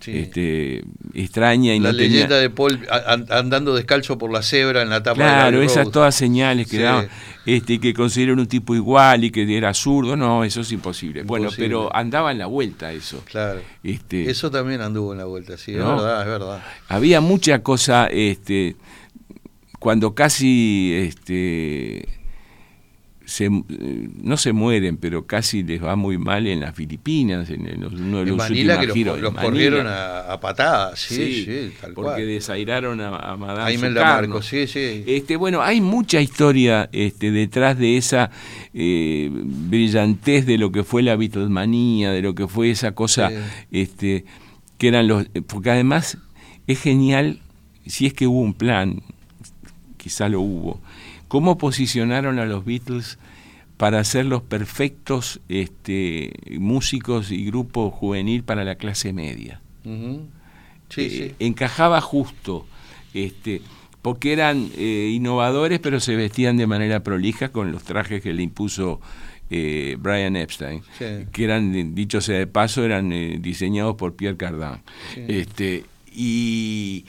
este, 0.05 0.83
extraña 1.13 1.75
y 1.75 1.79
la 1.79 1.91
no 1.91 1.97
leyenda 1.97 2.37
de 2.37 2.49
Paul 2.49 2.87
andando 3.29 3.75
descalzo 3.75 4.17
por 4.17 4.31
la 4.31 4.41
cebra 4.41 4.81
en 4.81 4.89
la 4.89 5.03
tapa 5.03 5.17
claro 5.17 5.61
esas 5.61 5.91
todas 5.91 6.15
señales 6.15 6.67
que 6.67 6.79
daban 6.79 7.09
este 7.45 7.79
que 7.79 7.93
consideraron 7.93 8.39
un 8.39 8.47
tipo 8.47 8.75
igual 8.75 9.23
y 9.23 9.31
que 9.31 9.57
era 9.57 9.73
zurdo 9.73 10.15
no 10.15 10.43
eso 10.43 10.61
es 10.61 10.71
imposible. 10.71 11.23
bueno 11.23 11.49
pero 11.55 11.93
andaba 11.95 12.31
en 12.31 12.37
la 12.37 12.45
vuelta 12.45 12.91
eso. 12.91 13.23
Claro. 13.25 13.61
Este 13.83 14.29
eso 14.29 14.51
también 14.51 14.81
anduvo 14.81 15.11
en 15.13 15.19
la 15.19 15.25
vuelta 15.25 15.57
sí 15.57 15.71
es 15.71 15.77
verdad 15.77 16.21
es 16.21 16.27
verdad. 16.27 16.63
Había 16.87 17.21
mucha 17.21 17.63
cosa 17.63 18.07
este 18.07 18.75
cuando 19.79 20.13
casi 20.13 20.93
este 20.93 22.18
se, 23.29 23.45
eh, 23.45 24.09
no 24.23 24.37
se 24.37 24.53
mueren, 24.53 24.97
pero 24.97 25.27
casi 25.27 25.61
les 25.61 25.83
va 25.83 25.95
muy 25.95 26.17
mal 26.17 26.47
en 26.47 26.61
las 26.61 26.73
Filipinas, 26.73 27.49
en, 27.51 27.85
uno 27.85 28.19
de 28.19 28.25
los 28.25 28.37
Manila, 28.37 28.79
que 28.79 28.87
los, 28.87 29.33
corrieron 29.35 29.85
a, 29.87 30.39
patadas, 30.41 30.99
sí, 30.99 31.45
sí, 31.45 31.71
tal 31.79 31.93
porque 31.93 32.25
desairaron 32.25 32.99
a, 33.01 33.15
a 33.15 33.37
Madame 33.37 33.77
sí, 34.41 34.65
sí. 34.65 35.03
Este, 35.05 35.35
bueno, 35.35 35.61
hay 35.61 35.79
mucha 35.79 36.19
historia 36.19 36.89
este, 36.91 37.29
detrás 37.29 37.77
de 37.77 37.97
esa 37.97 38.31
eh, 38.73 39.29
brillantez 39.31 40.47
de 40.47 40.57
lo 40.57 40.71
que 40.71 40.83
fue 40.83 41.03
la 41.03 41.15
Beatlemanía, 41.15 42.11
de 42.11 42.23
lo 42.23 42.33
que 42.33 42.47
fue 42.47 42.71
esa 42.71 42.93
cosa, 42.93 43.29
este, 43.71 44.25
que 44.79 44.87
eran 44.87 45.07
los, 45.07 45.27
porque 45.45 45.69
además 45.69 46.17
es 46.65 46.81
genial, 46.81 47.41
si 47.85 48.07
es 48.07 48.13
que 48.13 48.25
hubo 48.25 48.41
un 48.41 48.55
plan, 48.55 49.03
quizá 49.97 50.29
lo 50.29 50.41
hubo, 50.41 50.81
cómo 51.29 51.57
posicionaron 51.57 52.39
a 52.39 52.45
los 52.45 52.65
Beatles 52.65 53.17
para 53.77 54.03
ser 54.03 54.25
los 54.25 54.41
perfectos 54.41 55.39
este, 55.47 56.33
músicos 56.59 57.31
y 57.31 57.45
grupo 57.45 57.91
juvenil 57.91 58.43
para 58.43 58.65
la 58.65 58.75
clase 58.75 59.13
media. 59.13 59.61
Eh, 60.97 61.35
encajaba 61.39 62.01
justo, 62.01 62.65
este, 63.13 63.61
porque 64.01 64.33
eran 64.33 64.69
eh, 64.75 65.11
innovadores, 65.13 65.79
pero 65.79 66.01
se 66.01 66.17
vestían 66.17 66.57
de 66.57 66.67
manera 66.67 67.03
prolija 67.03 67.49
con 67.49 67.71
los 67.71 67.83
trajes 67.83 68.21
que 68.21 68.33
le 68.33 68.43
impuso 68.43 68.99
eh, 69.49 69.95
Brian 69.99 70.35
Epstein, 70.35 70.81
que 71.31 71.43
eran, 71.43 71.95
dicho 71.95 72.19
sea 72.19 72.39
de 72.39 72.47
paso, 72.47 72.83
eran 72.83 73.09
diseñados 73.41 73.95
por 73.95 74.15
Pierre 74.15 74.35
Cardin. 74.35 74.81
Este, 75.15 75.85
y 76.11 77.05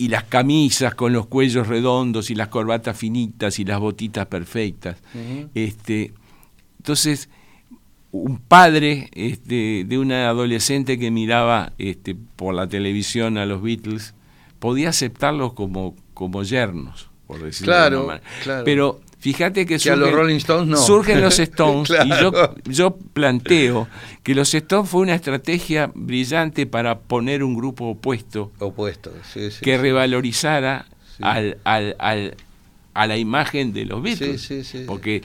y 0.00 0.08
las 0.08 0.24
camisas 0.24 0.94
con 0.94 1.12
los 1.12 1.26
cuellos 1.26 1.66
redondos 1.66 2.30
y 2.30 2.34
las 2.34 2.48
corbatas 2.48 2.96
finitas 2.96 3.58
y 3.58 3.66
las 3.66 3.78
botitas 3.80 4.24
perfectas. 4.28 4.96
este, 5.54 6.14
entonces, 6.78 7.28
un 8.10 8.38
padre 8.38 9.10
este, 9.12 9.84
de 9.86 9.98
una 9.98 10.30
adolescente 10.30 10.98
que 10.98 11.10
miraba 11.10 11.74
este, 11.76 12.14
por 12.14 12.54
la 12.54 12.66
televisión 12.66 13.36
a 13.36 13.44
los 13.44 13.60
Beatles 13.60 14.14
podía 14.58 14.88
aceptarlos 14.88 15.52
como, 15.52 15.94
como 16.14 16.44
yernos, 16.44 17.10
por 17.26 17.42
decirlo 17.42 17.74
claro, 17.74 18.06
de 18.06 18.20
Claro. 18.42 18.64
Pero 18.64 19.00
Fíjate 19.20 19.66
que, 19.66 19.78
surgen, 19.78 20.00
los 20.00 20.12
Rolling 20.12 20.36
Stones 20.36 20.66
no. 20.66 20.76
surgen 20.78 21.20
los 21.20 21.38
Stones 21.38 21.90
y 21.90 22.08
yo, 22.08 22.32
yo, 22.64 22.96
planteo 22.96 23.86
que 24.22 24.34
los 24.34 24.54
Stones 24.54 24.88
fue 24.88 25.02
una 25.02 25.14
estrategia 25.14 25.92
brillante 25.94 26.66
para 26.66 26.98
poner 26.98 27.44
un 27.44 27.54
grupo 27.54 27.90
opuesto, 27.90 28.50
opuesto 28.58 29.12
que 29.60 29.76
revalorizara 29.76 30.86
al, 31.20 31.58
al, 31.64 31.96
al, 31.98 32.34
a 32.94 33.06
la 33.06 33.18
imagen 33.18 33.72
de 33.72 33.84
los 33.84 34.02
Beatles. 34.02 34.84
porque 34.86 35.22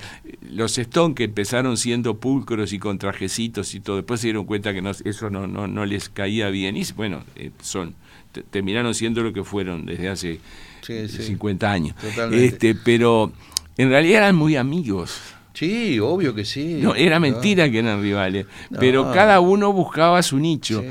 los 0.50 0.78
Stones 0.78 1.16
que 1.16 1.24
empezaron 1.24 1.78
siendo 1.78 2.18
pulcros 2.18 2.74
y 2.74 2.80
con 2.80 2.98
trajecitos 2.98 3.74
y 3.76 3.80
todo, 3.80 3.96
después 3.96 4.20
se 4.20 4.28
dieron 4.28 4.46
cuenta 4.46 4.74
que 4.74 4.82
no, 4.82 4.92
eso 4.92 5.30
no, 5.30 5.48
no, 5.48 5.68
no 5.68 5.86
les 5.86 6.10
caía 6.10 6.50
bien. 6.50 6.76
Y 6.76 6.84
bueno, 6.96 7.24
eh, 7.36 7.52
son 7.62 7.96
terminaron 8.44 8.94
siendo 8.94 9.24
lo 9.24 9.34
que 9.34 9.44
fueron 9.44 9.86
desde 9.86 10.10
hace 10.10 10.40
50 10.82 11.72
años. 11.72 11.96
Este, 12.32 12.76
pero 12.76 13.32
en 13.78 13.90
realidad 13.90 14.24
eran 14.24 14.36
muy 14.36 14.56
amigos. 14.56 15.35
Sí, 15.56 16.00
obvio 16.02 16.36
que 16.36 16.44
sí. 16.44 16.80
No, 16.82 16.96
era 16.96 17.20
mentira 17.20 17.70
que 17.72 17.80
eran 17.80 18.02
rivales, 18.02 18.46
pero 18.78 19.12
cada 19.14 19.40
uno 19.40 19.72
buscaba 19.72 20.22
su 20.22 20.38
nicho. 20.38 20.84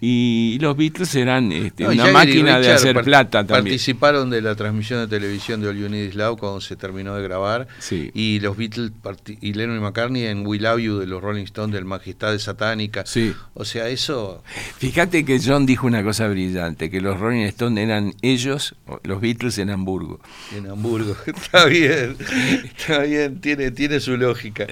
Y 0.00 0.58
los 0.60 0.76
Beatles 0.76 1.14
eran 1.14 1.52
este, 1.52 1.86
una 1.86 2.10
máquina 2.10 2.58
de 2.58 2.72
hacer 2.72 3.02
plata 3.02 3.46
también. 3.46 3.64
Participaron 3.64 4.30
de 4.30 4.40
la 4.40 4.54
transmisión 4.54 5.00
de 5.00 5.06
televisión 5.06 5.60
de 5.60 5.68
All 5.68 5.76
You 5.76 5.88
Need 5.90 6.08
Is 6.08 6.14
Love 6.14 6.38
cuando 6.38 6.60
se 6.60 6.76
terminó 6.76 7.14
de 7.14 7.22
grabar. 7.22 7.68
Y 7.90 8.40
los 8.40 8.56
Beatles 8.56 8.92
y 9.40 9.52
Lennon 9.52 9.76
y 9.76 9.80
McCartney 9.80 10.24
en 10.24 10.46
We 10.46 10.58
Love 10.58 10.80
You 10.80 10.98
de 10.98 11.06
los 11.06 11.22
Rolling 11.22 11.44
Stones 11.44 11.74
del 11.74 11.84
Majestad 11.84 12.38
Satánica. 12.38 13.04
Sí. 13.04 13.34
O 13.54 13.64
sea, 13.64 13.88
eso. 13.88 14.42
Fíjate 14.78 15.24
que 15.24 15.40
John 15.44 15.66
dijo 15.66 15.86
una 15.86 16.02
cosa 16.02 16.26
brillante: 16.28 16.90
que 16.90 17.00
los 17.00 17.20
Rolling 17.20 17.44
Stones 17.44 17.84
eran 17.84 18.14
ellos, 18.22 18.74
los 19.02 19.20
Beatles 19.20 19.58
en 19.58 19.70
Hamburgo. 19.70 20.20
En 20.56 20.70
Hamburgo. 20.70 21.16
está 21.26 21.66
bien. 21.66 22.16
Está 22.64 23.00
bien. 23.00 23.40
Tiene, 23.40 23.70
tiene 23.70 24.00
su 24.00 24.05
lógica. 24.14 24.66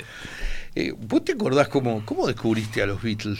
Eh, 0.75 0.93
¿Vos 0.97 1.25
te 1.25 1.33
acordás 1.33 1.69
cómo, 1.69 2.05
cómo 2.05 2.27
descubriste 2.27 2.83
a 2.83 2.87
los 2.87 3.03
Beatles? 3.03 3.39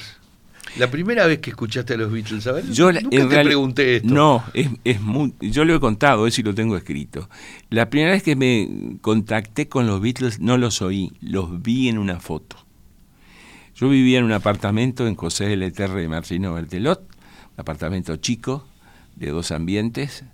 La 0.77 0.91
primera 0.91 1.27
vez 1.27 1.39
que 1.39 1.51
escuchaste 1.51 1.95
a 1.95 1.97
los 1.97 2.11
Beatles, 2.11 2.43
¿sabes? 2.43 2.69
Yo 2.71 2.91
nunca 2.91 3.09
te 3.11 3.45
pregunté 3.45 3.97
esto. 3.97 4.09
No, 4.09 4.43
es, 4.55 4.69
es 4.83 4.99
yo 5.41 5.65
lo 5.65 5.75
he 5.75 5.81
contado, 5.81 6.27
es 6.27 6.39
y 6.39 6.43
lo 6.43 6.55
tengo 6.55 6.77
escrito. 6.77 7.29
La 7.71 7.91
primera 7.91 8.13
vez 8.13 8.23
que 8.23 8.35
me 8.35 8.97
contacté 9.01 9.69
con 9.69 9.87
los 9.87 10.01
Beatles 10.01 10.41
no 10.41 10.57
los 10.59 10.83
oí, 10.83 11.13
los 11.21 11.63
vi 11.63 11.89
en 11.89 11.99
una 11.99 12.19
foto. 12.19 12.57
Yo 13.77 13.89
vivía 13.89 14.19
en 14.19 14.25
un 14.25 14.33
apartamento 14.33 15.07
en 15.07 15.15
José 15.15 15.53
L. 15.53 15.71
Terre 15.71 16.01
de 16.01 16.09
Marcino 16.09 16.55
Bertelot, 16.55 17.01
un 17.01 17.61
apartamento 17.61 18.17
chico, 18.17 18.67
de 19.17 19.31
dos 19.31 19.53
ambientes, 19.53 20.25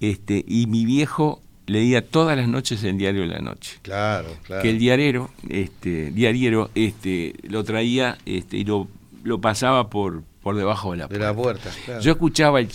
este, 0.00 0.44
y 0.46 0.66
mi 0.66 0.84
viejo 0.84 1.40
leía 1.66 2.06
todas 2.06 2.36
las 2.36 2.48
noches 2.48 2.82
el 2.84 2.98
diario 2.98 3.22
de 3.22 3.28
la 3.28 3.38
noche. 3.38 3.78
Claro, 3.82 4.28
claro. 4.44 4.62
Que 4.62 4.70
el 4.70 4.78
diariero, 4.78 5.30
este, 5.48 6.10
diariero, 6.10 6.70
este, 6.74 7.34
lo 7.44 7.64
traía 7.64 8.18
este, 8.26 8.58
y 8.58 8.64
lo, 8.64 8.88
lo 9.22 9.40
pasaba 9.40 9.88
por, 9.88 10.22
por 10.42 10.56
debajo 10.56 10.92
de 10.92 10.98
la 10.98 11.08
puerta. 11.08 11.24
De 11.24 11.32
la 11.32 11.36
puerta, 11.36 11.70
Yo 12.00 12.12
escuchaba 12.12 12.60
el 12.60 12.68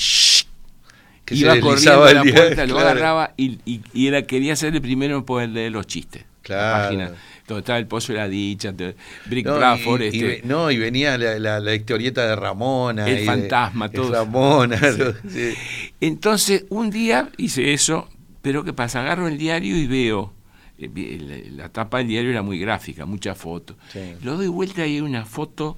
que 1.26 1.36
iba 1.36 1.60
corriendo 1.60 2.06
a 2.06 2.14
la 2.14 2.24
puerta, 2.24 2.66
lo 2.66 2.80
agarraba 2.80 3.34
y, 3.36 3.60
y, 3.66 4.08
era, 4.08 4.22
quería 4.24 4.56
ser 4.56 4.74
el 4.74 4.82
primero 4.82 5.18
en 5.18 5.24
poder 5.24 5.50
leer 5.50 5.72
los 5.72 5.86
chistes. 5.86 6.24
Claro. 6.42 6.98
La 6.98 7.12
donde 7.48 7.60
estaba 7.62 7.80
el 7.80 7.88
Pozo 7.88 8.12
de 8.12 8.20
la 8.20 8.28
Dicha, 8.28 8.74
Brick 9.26 9.46
no, 9.46 9.98
este, 9.98 10.42
no, 10.44 10.70
y 10.70 10.78
venía 10.78 11.18
la, 11.18 11.60
la, 11.62 11.76
historieta 11.76 12.28
de 12.28 12.36
Ramona. 12.36 13.08
El 13.08 13.26
fantasma, 13.26 13.90
todo. 13.90 14.12
Ramona. 14.12 14.80
Entonces, 16.02 16.66
un 16.70 16.90
día 16.90 17.30
hice 17.38 17.74
eso, 17.74 18.10
pero 18.48 18.64
¿qué 18.64 18.72
pasa? 18.72 19.02
Agarro 19.02 19.28
el 19.28 19.38
diario 19.38 19.76
y 19.76 19.88
veo, 19.88 20.32
eh, 20.78 21.50
la, 21.54 21.68
tapa 21.68 21.98
del 21.98 22.08
diario 22.08 22.30
era 22.30 22.44
muy 22.44 22.58
gráfica, 22.58 23.06
muchas 23.06 23.38
fotos. 23.38 23.76
Lo 24.24 24.38
doy 24.38 24.48
vuelta 24.48 24.88
y 24.88 24.96
hay 24.96 25.02
una 25.02 25.26
foto 25.26 25.76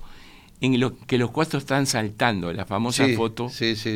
en 0.61 0.79
lo 0.79 0.95
que 0.95 1.17
los 1.17 1.31
cuatro 1.31 1.57
están 1.57 1.87
saltando, 1.87 2.53
la 2.53 2.67
famosa 2.67 3.07
foto 3.15 3.49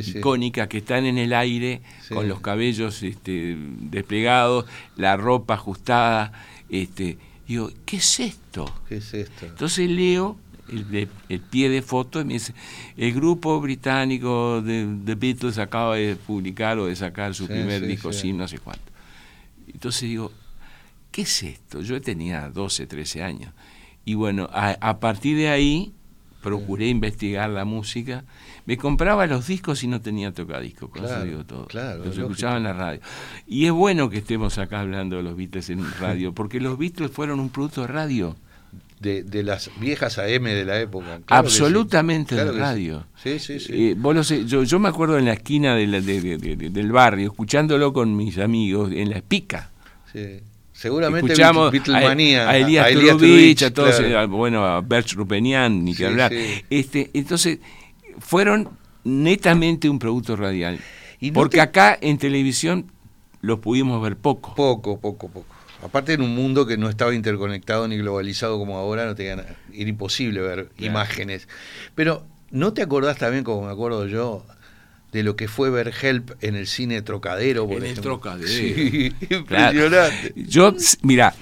icónica 0.08 0.68
que 0.68 0.80
están 0.80 1.06
en 1.06 1.20
el 1.20 1.34
aire 1.34 1.84
con 2.10 2.28
los 2.28 2.42
cabellos 2.42 3.04
este, 3.04 3.56
desplegados, 3.60 4.66
la 4.96 5.18
ropa 5.18 5.54
ajustada. 5.54 6.32
Este, 6.68 7.20
digo, 7.48 7.70
¿qué 7.86 7.98
es 7.98 8.20
esto? 8.22 8.74
¿Qué 8.90 8.96
es 8.96 9.14
esto? 9.14 9.46
Entonces 9.46 9.88
leo 9.88 10.36
el, 10.70 11.10
el, 11.30 11.40
pie 11.40 11.70
de 11.70 11.82
foto 11.82 12.22
y 12.22 12.26
me 12.26 12.34
dice, 12.34 12.54
el 12.98 13.14
grupo 13.14 13.60
británico 13.60 14.62
de 14.62 14.88
The 15.06 15.16
Beatles 15.16 15.58
acaba 15.58 15.96
de 15.96 16.16
publicar 16.16 16.78
o 16.80 16.86
de 16.86 16.96
sacar 16.96 17.34
su 17.36 17.48
primer 17.48 17.86
disco, 17.86 18.14
sí. 18.14 18.34
no 18.34 18.48
sé 18.48 18.60
cuánto. 18.60 18.92
Entonces 19.68 20.04
digo, 20.04 20.32
¿qué 21.12 21.24
es 21.24 21.44
esto? 21.44 21.82
Yo 21.82 22.02
tenía 22.02 22.50
12, 22.50 22.88
13 22.88 23.24
años. 23.24 23.54
Y 24.06 24.16
bueno, 24.16 24.50
a, 24.52 25.00
partir 25.00 25.38
de 25.38 25.50
ahí 25.50 25.94
procuré 26.42 26.88
investigar 26.88 27.50
la 27.50 27.64
música. 27.64 28.26
Me 28.66 28.78
compraba 28.78 29.26
los 29.28 29.48
discos 29.48 29.84
y 29.84 29.88
no 29.88 30.02
tenía 30.02 30.34
tocadiscos, 30.34 30.90
con 30.90 31.06
eso 31.06 31.24
digo 31.24 31.46
todo. 31.46 31.68
los 31.72 32.18
escuchaba 32.18 32.58
en 32.58 32.64
la 32.64 32.74
radio. 32.74 33.00
Y 33.48 33.66
es 33.66 33.72
bueno 33.72 34.10
que 34.10 34.18
estemos 34.18 34.58
acá 34.58 34.82
hablando 34.82 35.18
de 35.18 35.24
los 35.24 35.38
Beatles 35.38 35.70
en 35.70 35.86
radio, 36.00 36.34
porque 36.34 36.60
los 36.60 36.78
Beatles 36.78 37.12
fueron 37.12 37.40
un 37.40 37.50
producto 37.50 37.82
de 37.82 37.88
radio 37.88 38.36
de, 39.04 39.44
las 39.44 39.70
viejas 39.80 40.18
AM 40.18 40.46
de 40.46 40.66
la 40.66 40.80
época. 40.80 41.20
Absolutamente 41.28 42.36
de 42.36 42.52
radio. 42.52 43.06
Sí, 43.22 43.38
sí, 43.40 43.60
sí. 43.60 43.92
Eh, 43.94 43.96
yo, 44.46 44.64
yo 44.64 44.80
me 44.80 44.90
acuerdo 44.90 45.18
en 45.18 45.26
la 45.26 45.34
esquina 45.34 45.76
del 45.76 46.92
barrio, 46.92 47.30
escuchándolo 47.32 47.94
con 47.94 48.16
mis 48.16 48.38
amigos, 48.38 48.92
en 48.94 49.10
la 49.10 49.18
espica. 49.18 49.72
Sí. 50.12 50.40
Seguramente 50.72 51.32
escuchamos 51.32 51.72
Beatlemanía, 51.72 52.48
a, 52.48 52.52
a 52.52 52.58
Elías 52.58 52.86
a 52.86 52.90
Elías 52.90 53.18
Turovich, 53.18 53.64
a 53.64 53.74
todos, 53.74 53.96
claro. 54.00 54.28
bueno, 54.30 54.66
a 54.66 54.82
Bert 54.82 55.12
Rupenian, 55.12 55.84
ni 55.84 55.92
que 55.92 55.98
Sí, 56.00 56.04
hablar. 56.06 56.32
sí. 56.32 56.64
Este, 56.70 57.12
entonces, 57.14 57.60
fueron 58.20 58.70
netamente 59.04 59.88
un 59.90 60.00
producto 60.00 60.36
radial. 60.36 60.80
Y 61.20 61.30
no 61.30 61.36
porque 61.36 61.58
te- 61.58 61.62
acá 61.62 61.98
en 62.02 62.18
televisión 62.18 62.92
los 63.42 63.60
pudimos 63.60 64.02
ver 64.02 64.18
poco. 64.18 64.56
Poco, 64.56 65.00
poco, 65.00 65.30
poco. 65.30 65.53
Aparte 65.84 66.14
en 66.14 66.22
un 66.22 66.34
mundo 66.34 66.66
que 66.66 66.78
no 66.78 66.90
estaba 66.90 67.14
interconectado 67.14 67.88
ni 67.88 67.98
globalizado 67.98 68.58
como 68.58 68.78
ahora, 68.78 69.06
no 69.06 69.16
tenía, 69.16 69.34
era 69.34 69.90
imposible 69.90 70.42
ver 70.42 70.70
Claro. 70.78 70.92
imágenes. 70.92 71.48
Pero 71.96 72.26
¿no 72.52 72.74
te 72.74 72.82
acordás 72.82 73.18
también, 73.18 73.44
como 73.44 73.66
me 73.66 73.72
acuerdo 73.72 74.08
yo, 74.08 74.46
de 75.12 75.24
lo 75.24 75.36
que 75.36 75.48
fue 75.48 75.70
ver 75.70 75.94
Help 76.02 76.32
en 76.42 76.56
el 76.56 76.68
cine 76.68 77.02
Trocadero? 77.02 77.68
Por 77.68 77.84
En 77.84 77.90
el? 77.92 78.00
Trocadero. 78.00 78.48
Sí, 78.48 79.14
Claro. 79.48 79.74
impresionante. 79.74 80.34
Yo, 80.36 80.74
mira, 81.02 81.34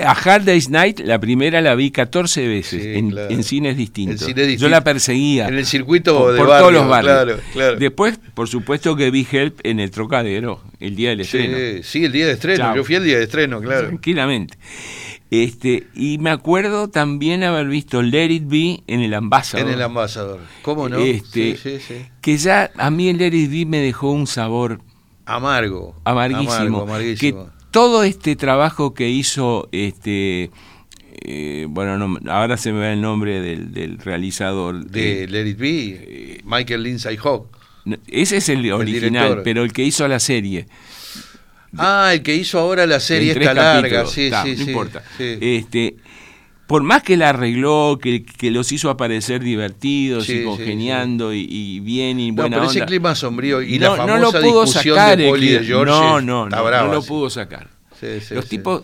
a 0.00 0.12
Hard 0.12 0.44
Day's 0.44 0.70
Night, 0.70 1.00
la 1.00 1.18
primera 1.18 1.60
la 1.60 1.74
vi 1.74 1.90
14 1.90 2.48
veces 2.48 2.82
Sí, 2.82 2.88
en, 2.94 3.10
claro. 3.10 3.30
en 3.30 3.42
cines 3.44 3.76
distintos. 3.76 4.26
Yo 4.58 4.68
la 4.68 4.82
perseguía. 4.82 5.48
En 5.48 5.58
el 5.58 5.66
circuito 5.66 6.18
por, 6.18 6.32
de 6.32 6.38
por 6.38 6.48
barrio, 6.48 6.60
todos 6.68 6.72
los 6.80 6.88
barrios. 6.88 7.14
claro, 7.24 7.40
claro. 7.52 7.76
Después, 7.76 8.18
por 8.34 8.48
supuesto 8.48 8.96
que 8.96 9.10
vi 9.10 9.26
Help 9.30 9.60
en 9.64 9.80
el 9.80 9.90
Trocadero, 9.90 10.60
el 10.80 10.96
día 10.96 11.10
del 11.10 11.20
estreno. 11.20 11.56
Sí, 11.56 11.80
sí, 11.82 12.04
el 12.04 12.12
día 12.12 12.26
de 12.26 12.32
estreno. 12.32 12.58
Chao. 12.64 12.76
Yo 12.76 12.84
fui 12.84 12.94
el 12.94 13.04
día 13.04 13.18
de 13.18 13.24
estreno, 13.24 13.60
claro. 13.60 13.88
Tranquilamente. 13.88 14.56
Este, 15.30 15.86
y 15.94 16.18
me 16.18 16.28
acuerdo 16.30 16.88
también 16.88 17.42
haber 17.42 17.66
visto 17.66 18.02
Let 18.02 18.30
It 18.30 18.44
Be 18.48 18.82
en 18.86 19.00
el 19.00 19.14
Ambassador. 19.14 19.66
En 19.66 19.72
el 19.72 19.80
ambasador. 19.82 20.40
¿Cómo 20.60 20.88
no? 20.90 20.98
Este, 20.98 21.56
sí, 21.56 21.78
sí, 21.78 21.78
sí. 21.86 21.94
Que 22.20 22.36
ya 22.36 22.70
a 22.76 22.90
mí 22.90 23.08
el 23.08 23.16
Let 23.16 23.32
It 23.34 23.50
Be 23.50 23.64
me 23.64 23.78
dejó 23.78 24.10
un 24.10 24.26
sabor 24.26 24.80
Amargo. 25.24 25.94
amarguísimo. 26.04 26.52
Amargo, 26.52 26.82
amarguísimo. 26.82 27.46
Que 27.46 27.61
todo 27.72 28.04
este 28.04 28.36
trabajo 28.36 28.94
que 28.94 29.08
hizo, 29.08 29.68
este, 29.72 30.50
eh, 31.24 31.66
bueno, 31.68 31.98
no, 31.98 32.30
ahora 32.30 32.56
se 32.56 32.72
me 32.72 32.80
va 32.80 32.92
el 32.92 33.00
nombre 33.00 33.40
del, 33.40 33.72
del 33.72 33.98
realizador. 33.98 34.84
de 34.84 35.24
eh, 35.24 35.28
Let 35.28 35.48
It 35.48 35.58
Be, 35.58 36.40
Michael 36.44 36.84
Lindsay 36.84 37.18
Hogg. 37.20 37.46
no, 37.86 37.96
ese 38.06 38.36
es 38.36 38.48
el 38.50 38.70
original, 38.70 39.40
pero 39.42 39.64
el 39.64 39.72
que 39.72 39.82
hizo 39.82 40.06
la 40.06 40.20
serie. 40.20 40.66
Ah, 41.78 42.10
el 42.12 42.22
que 42.22 42.36
hizo 42.36 42.58
ahora 42.58 42.86
la 42.86 43.00
serie 43.00 43.32
esta 43.32 43.54
larga, 43.54 44.04
sí, 44.06 44.28
ta, 44.28 44.44
sí, 44.44 44.50
no 44.50 44.56
sí. 44.56 44.70
importa. 44.70 45.02
sí. 45.16 45.38
Este, 45.40 45.96
por 46.66 46.82
más 46.82 47.02
que 47.02 47.16
la 47.16 47.30
arregló, 47.30 47.98
que, 48.00 48.24
que 48.24 48.50
los 48.50 48.72
hizo 48.72 48.88
aparecer 48.88 49.42
divertidos 49.42 50.24
Sí, 50.26 50.32
y 50.32 50.38
sí, 50.38 50.44
congeniando 50.44 51.34
Y, 51.34 51.46
y 51.50 51.80
bien 51.80 52.18
y 52.20 52.30
No, 52.30 52.42
buena 52.42 52.56
pero 52.58 52.70
ese 52.70 52.84
clima 52.86 53.14
sombrío 53.14 53.60
y 53.62 53.78
no, 53.78 53.96
la 53.96 54.06
no 54.06 54.16
lo 54.18 54.30
famosa 54.32 54.40
pudo 54.40 54.64
discusión 54.64 54.96
sacar 54.96 55.18
de 55.18 55.28
Poli 55.28 55.46
y 55.46 55.50
de. 55.50 55.64
George 55.64 55.92
no, 55.92 56.20
no, 56.20 56.48
no, 56.48 56.64
brava, 56.64 56.86
no 56.86 56.94
lo 56.94 57.02
pudo 57.02 57.28
sacar. 57.28 57.68
Los 58.30 58.46
tipos, 58.48 58.82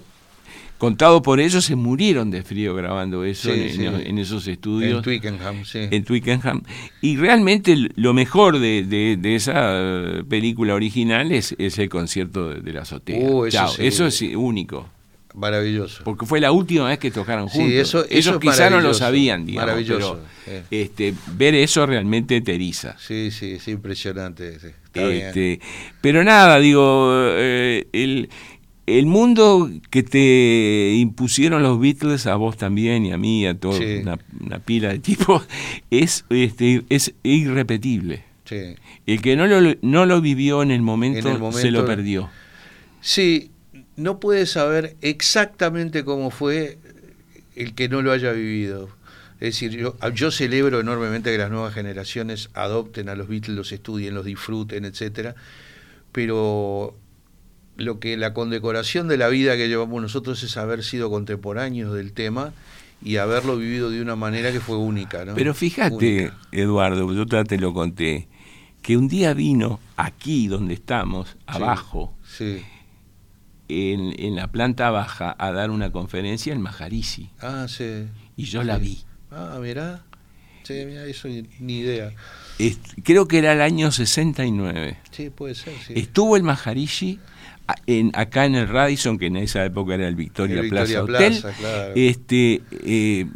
contado 0.77 1.23
por 1.23 1.41
ellos, 1.41 1.65
se 1.65 1.75
murieron 1.77 2.31
de 2.31 2.43
frío 2.43 2.75
grabando 2.75 3.25
eso 3.25 3.51
en, 3.53 3.73
sí. 3.75 3.85
en- 3.87 4.07
en 4.07 4.19
esos 4.19 4.47
estudios. 4.47 4.99
en 4.99 5.03
Twickenham, 5.03 5.65
sí. 5.65 5.89
en 5.91 6.05
Twickenham. 6.05 6.63
Y 7.01 7.17
realmente 7.17 7.75
lo 7.97 8.13
mejor 8.15 8.59
de, 8.61 8.85
de- 8.85 9.17
de 9.17 9.35
esa 9.35 9.55
eh, 9.73 10.25
película 10.29 10.75
original 10.75 11.33
es, 11.33 11.55
es 11.59 11.79
el 11.79 11.89
concierto 11.89 12.51
de, 12.51 12.73
la 12.73 12.83
azotea. 12.83 13.19
Uh, 13.19 13.47
eso 13.47 13.57
Chao, 13.57 13.69
sí. 13.71 13.87
eso 13.87 14.07
es 14.07 14.23
único. 14.37 14.89
Maravilloso. 15.39 16.03
Porque 16.05 16.27
fue 16.27 16.41
la 16.41 16.51
última 16.53 16.89
vez 16.89 16.99
que 16.99 17.11
tocaron 17.11 17.49
Sí, 17.49 17.59
juntos. 17.59 17.75
eso- 17.75 17.99
eso 18.05 18.09
Ellos 18.11 18.35
es 18.35 18.41
quizá 18.41 18.71
no 18.71 18.81
lo 18.81 18.93
sabían, 18.93 19.47
digamos. 19.47 19.67
maravilloso, 19.69 20.21
pero, 20.45 20.59
sí. 20.61 20.67
este, 20.71 21.15
ver 21.37 21.55
eso 21.55 21.87
realmente 21.87 22.41
te 22.41 22.55
eriza. 22.55 22.97
Sí, 22.99 23.31
sí, 23.31 23.59
sí, 23.61 23.71
impresionante. 23.71 24.59
sí. 24.59 24.69
Este, 24.95 25.61
pero 26.01 26.25
nada, 26.25 26.59
digo, 26.59 27.13
eh, 27.15 27.87
el, 27.93 28.29
el 28.87 29.07
mundo 29.07 29.71
que 29.91 30.03
te 30.03 30.95
impusieron 30.97 31.63
los 31.63 31.79
Beatles, 31.79 32.27
a 32.27 32.35
vos 32.35 32.57
también 32.57 33.07
y 33.07 33.13
a 33.13 33.19
mí, 33.19 33.47
a 33.47 33.55
toda 33.55 33.79
Sí. 33.79 33.99
una, 34.03 34.19
una 34.41 34.59
pila 34.59 34.89
de 34.89 34.99
tipos, 34.99 35.47
es, 35.91 36.25
este, 36.31 36.83
es 36.89 37.15
irrepetible. 37.23 38.25
Sí. 38.45 38.75
El 39.07 39.21
que 39.23 39.37
no 39.37 39.47
lo, 39.47 39.75
no 39.83 40.05
lo 40.07 40.21
vivió 40.21 40.63
en 40.63 40.71
el, 40.73 40.83
momento, 40.83 41.29
En 41.29 41.35
el 41.35 41.39
momento- 41.39 41.61
se 41.61 41.71
lo 41.71 41.85
perdió. 41.87 42.29
Sí, 43.01 43.51
no 43.99 44.21
puede 44.21 44.47
saber 44.47 44.97
exactamente 45.03 46.05
cómo 46.05 46.31
fue 46.31 46.79
el 47.57 47.75
que 47.75 47.89
no 47.89 48.01
lo 48.01 48.13
haya 48.13 48.33
vivido. 48.33 48.89
Es 49.41 49.55
decir, 49.55 49.73
yo, 49.73 49.97
yo 50.15 50.31
celebro 50.31 50.81
enormemente 50.81 51.33
que 51.33 51.39
las 51.39 51.51
nuevas 51.51 51.75
generaciones 51.75 52.49
adopten 52.55 53.09
a 53.09 53.17
los 53.17 53.29
Beatles, 53.29 53.57
los 53.57 53.73
estudien, 53.73 54.15
los 54.15 54.25
disfruten, 54.25 54.85
etcétera, 54.85 55.35
pero 56.13 56.97
lo 57.77 57.99
que 57.99 58.17
la 58.17 58.35
condecoración 58.35 59.09
de 59.09 59.17
la 59.17 59.29
vida 59.29 59.57
que 59.57 59.69
llevamos 59.69 60.01
nosotros 60.01 60.43
es 60.43 60.57
haber 60.57 60.85
sido 60.85 61.11
contemporáneos 61.11 61.93
del 61.93 62.13
tema 62.13 62.53
y 63.03 63.17
haberlo 63.17 63.57
vivido 63.57 63.91
de 63.91 64.01
una 64.01 64.17
manera 64.17 64.53
que 64.53 64.61
fue 64.61 64.77
única, 64.77 65.25
¿no? 65.25 65.35
Pero 65.35 65.55
fíjate, 65.55 65.95
Única. 65.95 66.39
Eduardo, 66.53 67.13
yo 67.13 67.27
ya 67.27 67.45
te 67.45 67.59
lo 67.59 67.73
conté, 67.73 68.29
que 68.83 68.97
un 68.97 69.09
día 69.09 69.35
vino 69.35 69.81
aquí 69.97 70.47
donde 70.47 70.75
estamos, 70.75 71.37
abajo, 71.47 72.15
Sí. 72.25 72.63
En, 73.69 74.15
en 74.19 74.35
la 74.37 74.49
planta 74.49 74.91
baja, 74.91 75.35
a 75.39 75.53
dar 75.53 75.71
una 75.71 75.91
conferencia 75.93 76.53
en 76.53 76.61
Majarisi. 76.63 77.31
Ah, 77.41 77.67
sí. 77.69 78.07
Y 78.37 78.45
yo 78.45 78.63
la 78.63 78.79
vi. 78.79 78.99
Ah, 79.31 79.59
mirá. 79.61 80.03
Sí, 80.63 80.75
mirá, 80.87 81.05
eso 81.07 81.29
ni, 81.29 81.45
ni 81.61 81.79
idea. 81.79 82.13
Es- 82.59 82.79
creo 83.05 83.27
que 83.29 83.39
era 83.39 83.53
el 83.53 83.61
año 83.61 83.91
69. 83.91 84.99
Sí, 85.11 85.31
puede 85.31 85.55
ser, 85.55 85.75
sí. 85.87 85.95
Estuvo 85.97 86.37
el 86.37 86.43
Maharishi 86.43 87.19
a- 87.67 87.75
en, 87.87 88.11
acá 88.15 88.45
en 88.47 88.55
el 88.55 88.69
Radisson, 88.69 89.19
que 89.19 89.27
en 89.27 89.37
esa 89.37 89.65
época 89.65 89.95
era 89.95 90.09
el 90.09 90.15
Victoria, 90.17 90.61
El 90.61 90.69
Plaza 90.69 90.85
Victoria 91.03 91.17
Hotel. 91.19 91.41
Plaza, 91.41 91.59
claro. 91.59 91.93
Este, 91.95 92.63
eh, 92.85 93.27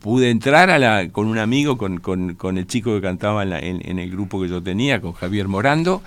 pude 0.00 0.30
entrar 0.30 0.68
a 0.70 0.78
la, 0.78 1.08
con 1.10 1.26
un 1.28 1.38
amigo, 1.38 1.76
con, 1.78 1.98
con- 1.98 2.34
con 2.34 2.58
el 2.58 2.66
chico 2.66 2.94
que 2.94 3.00
cantaba 3.00 3.42
en, 3.42 3.50
la- 3.50 3.60
en- 3.60 3.80
en 3.88 3.98
el 3.98 4.10
grupo 4.10 4.40
que 4.42 4.48
yo 4.48 4.62
tenía, 4.62 5.00
con 5.00 5.12
Javier 5.12 5.48
Morando. 5.48 6.02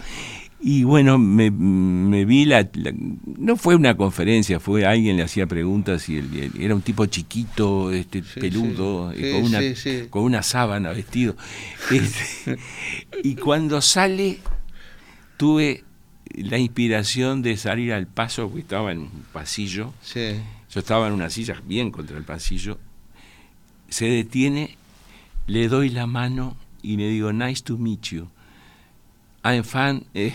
Y 0.60 0.84
bueno, 0.84 1.20
me, 1.20 1.52
me 1.52 2.26
vi 2.26 2.46
la, 2.46 2.68
la- 2.74 2.92
No 3.38 3.58
fue 3.58 3.76
una 3.76 3.96
conferencia, 3.96 4.60
fue 4.60 4.86
alguien 4.88 5.16
le 5.18 5.24
hacía 5.24 5.46
preguntas 5.46 6.10
y 6.10 6.18
él- 6.18 6.52
era 6.60 6.74
un 6.74 6.82
tipo 6.82 7.06
chiquito, 7.06 7.92
este, 7.92 8.24
Sí, 8.24 8.40
peludo, 8.40 9.12
sí. 9.14 9.20
eh, 9.24 9.32
con, 9.34 9.44
una, 9.44 9.60
sí, 9.76 10.08
con 10.10 10.24
una 10.24 10.42
sábana 10.42 10.92
vestido. 10.94 11.36
Este, 11.92 12.58
y 13.24 13.36
cuando 13.36 13.82
sale, 13.82 14.40
tuve 15.38 15.84
la 16.36 16.58
inspiración 16.58 17.42
de 17.44 17.56
salir 17.56 17.94
al 17.94 18.08
paso, 18.08 18.48
porque 18.48 18.62
estaba 18.62 18.92
en 18.92 19.00
un 19.00 19.12
pasillo, 19.32 19.94
yo 20.16 20.80
estaba 20.80 21.08
en 21.08 21.14
una 21.14 21.30
silla 21.30 21.62
bien 21.66 21.92
contra 21.92 22.18
el 22.18 22.24
pasillo, 22.24 22.80
se 23.90 24.06
detiene, 24.08 24.76
le 25.46 25.68
doy 25.70 25.90
la 25.90 26.08
mano 26.08 26.58
y 26.82 26.98
le 26.98 27.10
digo, 27.10 27.32
nice 27.32 27.64
to 27.64 27.78
meet 27.78 28.02
you. 28.10 28.28
I'm 29.54 29.64
fan 29.64 30.04
eh, 30.14 30.34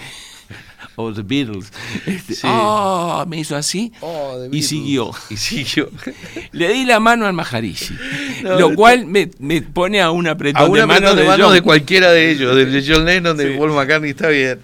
of 0.96 1.14
the 1.16 1.22
Beatles. 1.22 1.72
Este, 2.06 2.34
Sí. 2.34 2.46
"Oh", 2.50 3.24
me 3.26 3.38
hizo 3.38 3.56
así 3.56 3.92
Oh, 4.00 4.46
y 4.50 4.62
siguió. 4.62 5.10
Y 5.30 5.36
siguió. 5.36 5.88
Le 6.52 6.68
di 6.72 6.84
la 6.84 7.00
mano 7.00 7.26
al 7.26 7.32
Maharishi, 7.32 7.94
No, 8.42 8.58
lo 8.58 8.74
cual 8.74 9.06
me, 9.06 9.30
me 9.38 9.62
pone 9.62 10.00
a 10.02 10.10
un 10.10 10.26
apretón 10.28 10.62
A 10.62 10.66
una 10.66 10.86
de 10.86 10.92
apretón 10.94 11.16
de 11.16 11.22
de, 11.22 11.28
manos 11.28 11.46
John. 11.46 11.54
de 11.54 11.62
cualquiera 11.62 12.10
de 12.12 12.30
ellos, 12.30 12.54
de 12.56 12.84
John 12.86 13.04
Lennon, 13.04 13.36
de 13.36 13.52
Sí. 13.52 13.58
Paul 13.58 13.72
McCartney, 13.72 14.10
está 14.10 14.28
bien. 14.28 14.60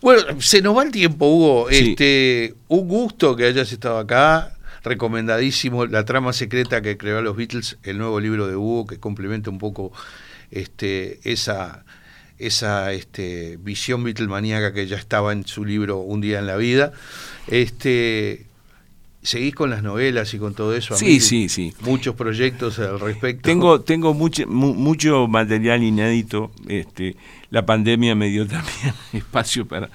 Bueno, 0.00 0.22
se 0.40 0.60
nos 0.62 0.76
va 0.76 0.82
el 0.82 0.90
tiempo, 0.90 1.26
Hugo. 1.26 1.68
Sí. 1.70 1.90
Este, 1.90 2.54
un 2.68 2.88
gusto 2.88 3.36
que 3.36 3.46
hayas 3.46 3.70
estado 3.72 3.98
acá. 3.98 4.54
Recomendadísimo 4.84 5.86
La 5.86 6.04
trama 6.04 6.32
secreta 6.32 6.82
que 6.82 6.96
creó 6.96 7.22
los 7.22 7.36
Beatles, 7.36 7.78
el 7.84 7.98
nuevo 7.98 8.18
libro 8.18 8.48
de 8.48 8.56
Hugo, 8.56 8.84
que 8.88 8.98
complementa 8.98 9.48
un 9.48 9.58
poco 9.58 9.92
este, 10.50 11.20
esa, 11.22 11.84
esa 12.38 12.92
este, 12.92 13.58
visión 13.62 14.02
Beatlemaníaca 14.04 14.72
que 14.72 14.86
ya 14.86 14.96
estaba 14.96 15.32
en 15.32 15.46
su 15.46 15.64
libro 15.64 15.98
Un 15.98 16.20
día 16.20 16.38
en 16.38 16.46
la 16.46 16.56
vida. 16.56 16.92
Este, 17.48 18.46
¿Seguís 19.22 19.54
con 19.54 19.70
las 19.70 19.84
novelas 19.84 20.34
y 20.34 20.38
con 20.38 20.52
todo 20.54 20.74
eso? 20.74 20.94
A 20.94 20.96
Sí, 20.96 21.04
mí 21.06 21.20
sí, 21.20 21.48
sí. 21.48 21.72
Muchos 21.82 22.16
proyectos 22.16 22.78
al 22.80 22.98
respecto. 22.98 23.42
Tengo, 23.42 23.80
tengo 23.80 24.14
mucho, 24.14 24.46
mu- 24.48 24.74
mucho 24.74 25.28
material 25.28 25.84
inédito. 25.84 26.50
Este, 26.66 27.14
la 27.50 27.64
pandemia 27.64 28.16
me 28.16 28.28
dio 28.30 28.46
también 28.46 28.94
espacio 29.12 29.66
para. 29.68 29.90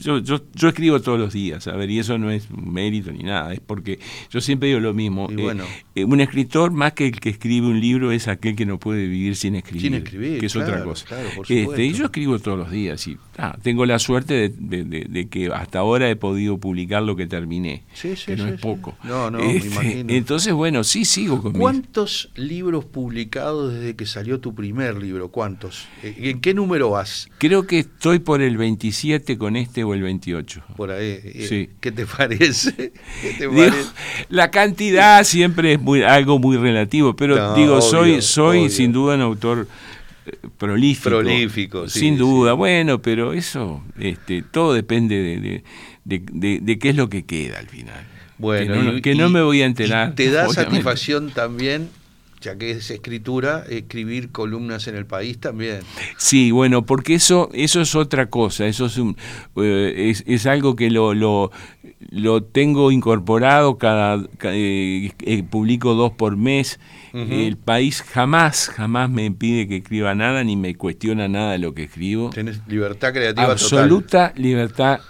Yo, 0.00 0.18
yo, 0.18 0.40
yo 0.54 0.68
escribo 0.68 1.00
todos 1.00 1.18
los 1.18 1.32
días, 1.32 1.66
a 1.68 1.76
ver, 1.76 1.90
y 1.90 1.98
eso 1.98 2.18
no 2.18 2.30
es 2.30 2.48
un 2.50 2.72
mérito 2.72 3.12
ni 3.12 3.22
nada, 3.22 3.52
es 3.52 3.60
porque 3.60 3.98
yo 4.30 4.40
siempre 4.40 4.68
digo 4.68 4.80
lo 4.80 4.94
mismo. 4.94 5.28
Y 5.30 5.34
eh, 5.34 5.42
bueno. 5.42 5.64
eh, 5.94 6.04
un 6.04 6.20
escritor, 6.20 6.70
más 6.72 6.92
que 6.94 7.06
el 7.08 7.20
que 7.20 7.28
escribe 7.30 7.66
un 7.66 7.80
libro, 7.80 8.10
es 8.12 8.26
aquel 8.28 8.56
que 8.56 8.66
no 8.66 8.78
puede 8.78 9.06
vivir 9.06 9.36
sin 9.36 9.54
escribir. 9.56 9.82
Sin 9.82 9.94
escribir, 9.94 10.40
Que 10.40 10.46
es 10.46 10.52
claro, 10.52 10.72
otra 10.72 10.84
cosa. 10.84 11.06
claro, 11.06 11.28
por 11.36 11.46
Este, 11.50 11.84
y 11.84 11.92
yo 11.92 12.04
escribo 12.06 12.38
todos 12.38 12.58
los 12.58 12.70
días, 12.70 13.06
y 13.06 13.16
ah, 13.38 13.56
tengo 13.62 13.84
la 13.86 13.98
suerte 13.98 14.48
de, 14.48 15.28
que 15.30 15.48
hasta 15.48 15.78
ahora 15.80 16.08
he 16.10 16.16
podido 16.16 16.58
publicar 16.58 17.02
lo 17.02 17.14
que 17.16 17.26
terminé, 17.26 17.82
sí, 17.94 18.16
sí, 18.16 18.26
que 18.26 18.36
no 18.36 18.46
sí, 18.46 18.54
es 18.54 18.60
poco. 18.60 18.96
No, 19.04 19.30
no, 19.30 19.38
me 19.38 19.56
Este, 19.56 19.68
imagino. 19.68 20.12
Entonces, 20.14 20.52
bueno, 20.52 20.82
sí 20.84 21.04
sigo 21.04 21.42
con 21.42 21.52
mis- 21.52 21.60
¿Cuántos 21.60 22.30
libros 22.36 22.84
publicados 22.84 23.74
desde 23.74 23.96
que 23.96 24.06
salió 24.06 24.40
tu 24.40 24.54
primer 24.54 24.96
libro? 25.02 25.28
¿Cuántos? 25.30 25.86
Eh, 26.02 26.14
¿En 26.30 26.40
qué 26.40 26.54
número 26.54 26.90
vas? 26.90 27.28
Creo 27.38 27.66
que 27.66 27.80
estoy 27.80 28.18
por 28.20 28.40
el 28.42 28.56
27 28.56 29.36
con 29.38 29.56
este 29.56 29.84
o 29.90 29.94
el 29.94 30.02
28. 30.02 30.62
Por 30.76 30.90
ahí. 30.90 31.18
Sí. 31.48 31.70
¿Qué 31.80 31.92
te 31.92 32.06
parece? 32.06 32.72
¿Qué 33.22 33.32
te 33.38 33.48
Digo, 33.48 33.54
parece? 33.56 33.88
la 34.28 34.50
cantidad 34.50 35.22
siempre 35.24 35.74
es 35.74 35.80
muy, 35.80 36.02
algo 36.02 36.38
muy 36.38 36.56
relativo, 36.56 37.14
pero 37.16 37.36
No, 37.36 37.54
digo, 37.54 37.72
obvio, 37.74 37.82
soy, 37.82 38.22
soy 38.22 38.58
obvio. 38.60 38.70
sin 38.70 38.92
duda 38.92 39.14
un 39.16 39.20
autor 39.22 39.66
eh, 40.26 40.36
prolífico. 40.58 41.08
Prolífico, 41.10 41.88
sí, 41.88 42.00
Sin 42.00 42.14
sí. 42.14 42.18
duda, 42.18 42.52
bueno, 42.54 43.00
pero 43.02 43.32
eso, 43.32 43.82
este, 43.98 44.42
todo 44.42 44.72
depende 44.74 45.16
de, 45.16 45.40
de, 45.40 45.62
de- 46.04 46.22
de- 46.32 46.58
de 46.60 46.78
qué 46.78 46.90
es 46.90 46.96
lo 46.96 47.08
que 47.08 47.24
queda 47.24 47.58
al 47.58 47.68
final. 47.68 48.06
Bueno, 48.38 48.72
que 48.74 48.82
no, 48.82 48.96
y- 48.96 49.02
que 49.02 49.14
no 49.14 49.28
y- 49.28 49.32
me 49.32 49.42
voy 49.42 49.62
a 49.62 49.66
enterar. 49.66 50.14
¿Te 50.14 50.30
da 50.30 50.42
obviamente. 50.48 50.62
satisfacción 50.62 51.30
también, 51.30 51.88
ya 52.40 52.56
que 52.56 52.70
es 52.70 52.90
escritura, 52.90 53.64
escribir 53.68 54.30
columnas 54.32 54.86
en 54.88 54.96
el 54.96 55.06
país 55.06 55.38
también? 55.38 55.80
Sí, 56.16 56.50
bueno, 56.50 56.86
porque 56.86 57.14
eso, 57.14 57.50
eso 57.52 57.80
es 57.80 57.94
otra 57.94 58.26
cosa, 58.30 58.66
eso 58.66 58.86
es, 58.86 58.96
un, 58.98 59.16
eh, 59.56 60.10
es, 60.10 60.24
es 60.26 60.46
algo 60.46 60.74
que 60.76 60.90
lo, 60.90 61.12
lo, 61.14 61.50
lo 62.10 62.42
tengo 62.42 62.90
incorporado, 62.90 63.76
cada, 63.78 64.24
ca- 64.38 64.54
eh, 64.54 65.12
eh, 65.20 65.42
publico 65.42 65.94
dos 65.94 66.12
por 66.12 66.36
mes. 66.36 66.78
El 67.12 67.56
país 67.56 68.02
jamás, 68.02 68.68
jamás 68.68 69.10
me 69.10 69.30
pide 69.32 69.66
que 69.66 69.78
escriba 69.78 70.14
nada, 70.14 70.44
ni 70.44 70.54
me 70.56 70.76
cuestiona 70.76 71.26
nada 71.26 71.52
de 71.52 71.58
lo 71.58 71.74
que 71.74 71.82
escribo. 71.84 72.30
Tenés 72.30 72.60
libertad 72.68 73.12
creativa 73.12 73.48
total. 73.48 73.54
Absoluta 73.80 74.32
libertad 74.36 75.00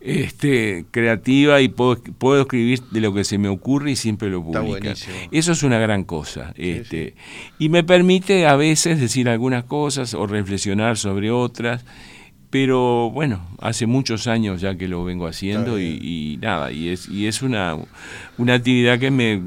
este, 0.00 0.86
creativa 0.90 1.60
y 1.60 1.68
puedo, 1.68 2.02
puedo 2.18 2.42
escribir 2.42 2.80
de 2.90 3.00
lo 3.00 3.12
que 3.12 3.24
se 3.24 3.38
me 3.38 3.48
ocurre 3.48 3.92
y 3.92 3.96
siempre 3.96 4.30
lo 4.30 4.42
publico. 4.42 4.88
Eso 5.30 5.52
es 5.52 5.62
una 5.62 5.78
gran 5.78 6.04
cosa. 6.04 6.52
este, 6.56 7.14
Y 7.58 7.68
me 7.68 7.84
permite 7.84 8.46
a 8.46 8.56
veces 8.56 8.98
decir 9.00 9.28
algunas 9.28 9.64
cosas 9.64 10.14
o 10.14 10.26
reflexionar 10.26 10.96
sobre 10.96 11.30
otras. 11.30 11.84
Pero 12.48 13.10
bueno, 13.10 13.46
hace 13.60 13.86
muchos 13.86 14.26
años 14.26 14.60
ya 14.60 14.74
que 14.76 14.88
lo 14.88 15.04
vengo 15.04 15.28
haciendo 15.28 15.78
y, 15.78 16.00
y 16.02 16.38
nada, 16.38 16.72
y 16.72 16.88
es, 16.88 17.08
y 17.08 17.28
es 17.28 17.42
una, 17.42 17.76
una 18.38 18.54
actividad 18.54 18.98
que 18.98 19.12
me 19.12 19.40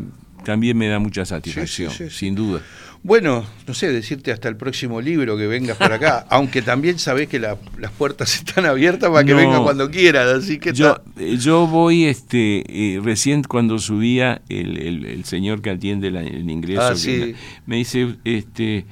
también 0.44 0.78
me 0.78 0.88
da 0.88 1.00
mucha 1.00 1.26
satisfacción, 1.26 1.92
sí. 1.92 2.10
sin 2.10 2.36
duda. 2.36 2.62
Bueno, 3.06 3.46
no 3.68 3.74
sé, 3.74 3.92
decirte 3.92 4.32
hasta 4.32 4.48
el 4.48 4.56
próximo 4.56 5.02
libro 5.02 5.36
que 5.38 5.46
vengas 5.46 5.76
por 5.76 5.92
acá, 5.92 6.26
aunque 6.30 6.62
también 6.62 7.00
sabés 7.00 7.28
que 7.28 7.38
la- 7.38 7.58
las 7.78 7.92
puertas 7.92 8.34
están 8.36 8.66
abiertas 8.66 9.10
para 9.10 9.26
que 9.26 9.32
No. 9.32 9.38
vengas 9.38 9.60
cuando 9.60 9.92
quieras, 9.92 10.28
así 10.28 10.58
que 10.58 10.72
Yo, 10.72 11.02
eh, 11.20 11.36
yo 11.38 11.68
voy, 11.68 12.06
este, 12.06 12.64
eh, 12.96 13.02
recién 13.04 13.44
cuando 13.44 13.78
subía, 13.80 14.42
el, 14.48 14.78
el- 14.78 15.06
el 15.06 15.26
señor 15.26 15.62
que 15.62 15.72
atiende 15.72 16.12
la- 16.12 16.22
el 16.24 16.50
ingreso, 16.50 16.82
Ah, 16.82 16.96
sí. 16.96 17.36
me 17.66 17.76
dice, 17.76 18.16
este, 18.24 18.86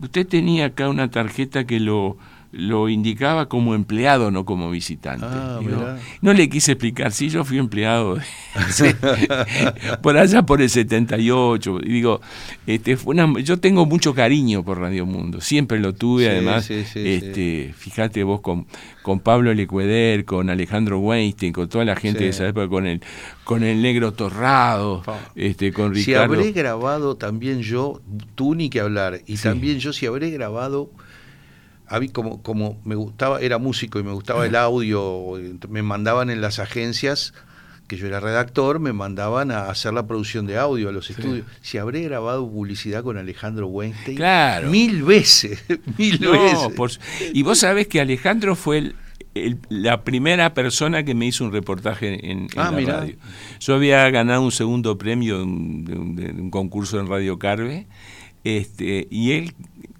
usted 0.00 0.26
tenía 0.26 0.66
acá 0.66 0.88
una 0.88 1.10
tarjeta 1.10 1.64
que 1.64 1.78
lo, 1.78 2.16
lo 2.50 2.88
indicaba 2.88 3.46
como 3.48 3.74
empleado, 3.74 4.30
no 4.30 4.44
como 4.44 4.70
visitante. 4.70 5.26
Ah, 5.28 5.58
Digo, 5.60 5.84
no 6.22 6.32
le 6.32 6.48
quise 6.48 6.72
explicar, 6.72 7.12
sí, 7.12 7.28
yo 7.28 7.44
fui 7.44 7.58
empleado 7.58 8.14
de- 8.16 8.22
por 10.02 10.16
allá 10.16 10.42
por 10.42 10.62
el 10.62 10.70
78. 10.70 11.80
Y 11.82 11.88
digo, 11.92 12.20
este, 12.66 12.96
fue 12.96 13.14
una, 13.14 13.40
yo 13.42 13.58
tengo 13.58 13.86
mucho 13.86 14.14
cariño 14.14 14.64
por 14.64 14.78
Radio 14.80 15.04
Mundo, 15.06 15.40
siempre 15.40 15.78
lo 15.78 15.94
tuve, 15.94 16.24
Sí, 16.24 16.28
además, 16.30 16.64
sí, 16.64 16.84
sí, 16.84 17.00
este, 17.06 17.74
fíjate 17.76 18.22
vos 18.24 18.40
con, 18.40 18.66
con 19.02 19.20
Pablo 19.20 19.52
Lecueder, 19.52 20.24
con 20.24 20.48
Alejandro 20.50 20.98
Weinstein, 21.00 21.52
con 21.52 21.68
toda 21.68 21.84
la 21.84 21.96
gente 21.96 22.24
de 22.24 22.30
esa 22.30 22.46
época, 22.48 22.68
con 22.68 22.86
el, 22.86 23.02
con 23.44 23.62
el 23.62 23.82
negro 23.82 24.12
Torrado, 24.12 25.02
este, 25.34 25.72
con 25.72 25.94
Si 25.94 26.06
Ricardo. 26.06 26.34
habré 26.34 26.52
grabado 26.52 27.16
también 27.16 27.60
yo, 27.60 28.00
tú 28.34 28.54
ni 28.54 28.70
que 28.70 28.80
hablar, 28.80 29.20
y 29.26 29.36
también 29.36 29.78
yo 29.78 29.92
si 29.92 30.06
habré 30.06 30.30
grabado, 30.30 30.90
a 31.88 32.00
mí 32.00 32.08
como, 32.08 32.42
como 32.42 32.80
me 32.84 32.94
gustaba, 32.94 33.40
era 33.40 33.58
músico 33.58 33.98
y 33.98 34.02
me 34.02 34.12
gustaba 34.12 34.46
el 34.46 34.54
audio, 34.56 35.32
me 35.68 35.82
mandaban 35.82 36.30
en 36.30 36.40
las 36.40 36.58
agencias, 36.58 37.32
que 37.86 37.96
yo 37.96 38.06
era 38.06 38.20
redactor, 38.20 38.80
me 38.80 38.92
mandaban 38.92 39.50
a 39.50 39.70
hacer 39.70 39.94
la 39.94 40.06
producción 40.06 40.46
de 40.46 40.58
audio 40.58 40.90
a 40.90 40.92
los 40.92 41.08
estudios. 41.08 41.46
Si 41.62 41.78
habré 41.78 42.02
grabado 42.02 42.46
publicidad 42.50 43.02
con 43.02 43.16
Alejandro 43.16 43.66
Weinstein, 43.68 44.16
Claro. 44.16 44.68
mil 44.70 45.02
veces, 45.02 45.64
mil 45.98 46.20
No, 46.20 46.32
veces. 46.32 46.68
por 46.76 46.90
y 47.32 47.42
vos 47.42 47.58
sabés 47.60 47.86
que 47.88 48.00
Alejandro 48.02 48.54
fue 48.56 48.78
el- 48.78 48.94
el- 49.34 49.58
la 49.70 50.02
primera 50.04 50.52
persona 50.52 51.02
que 51.04 51.14
me 51.14 51.24
hizo 51.26 51.44
un 51.44 51.52
reportaje 51.52 52.28
en, 52.30 52.40
en 52.42 52.48
Ah, 52.56 52.70
la 52.70 52.70
mirá. 52.72 52.96
radio. 52.98 53.16
Yo 53.60 53.74
había 53.76 54.10
ganado 54.10 54.42
un 54.42 54.52
segundo 54.52 54.98
premio 54.98 55.38
de 55.38 55.44
un, 55.44 55.84
de 55.86 55.94
un- 55.94 56.16
de 56.16 56.30
un 56.32 56.50
concurso 56.50 57.00
en 57.00 57.06
Radio 57.06 57.38
Carve, 57.38 57.86
este, 58.44 59.06
y 59.10 59.32
él 59.32 59.54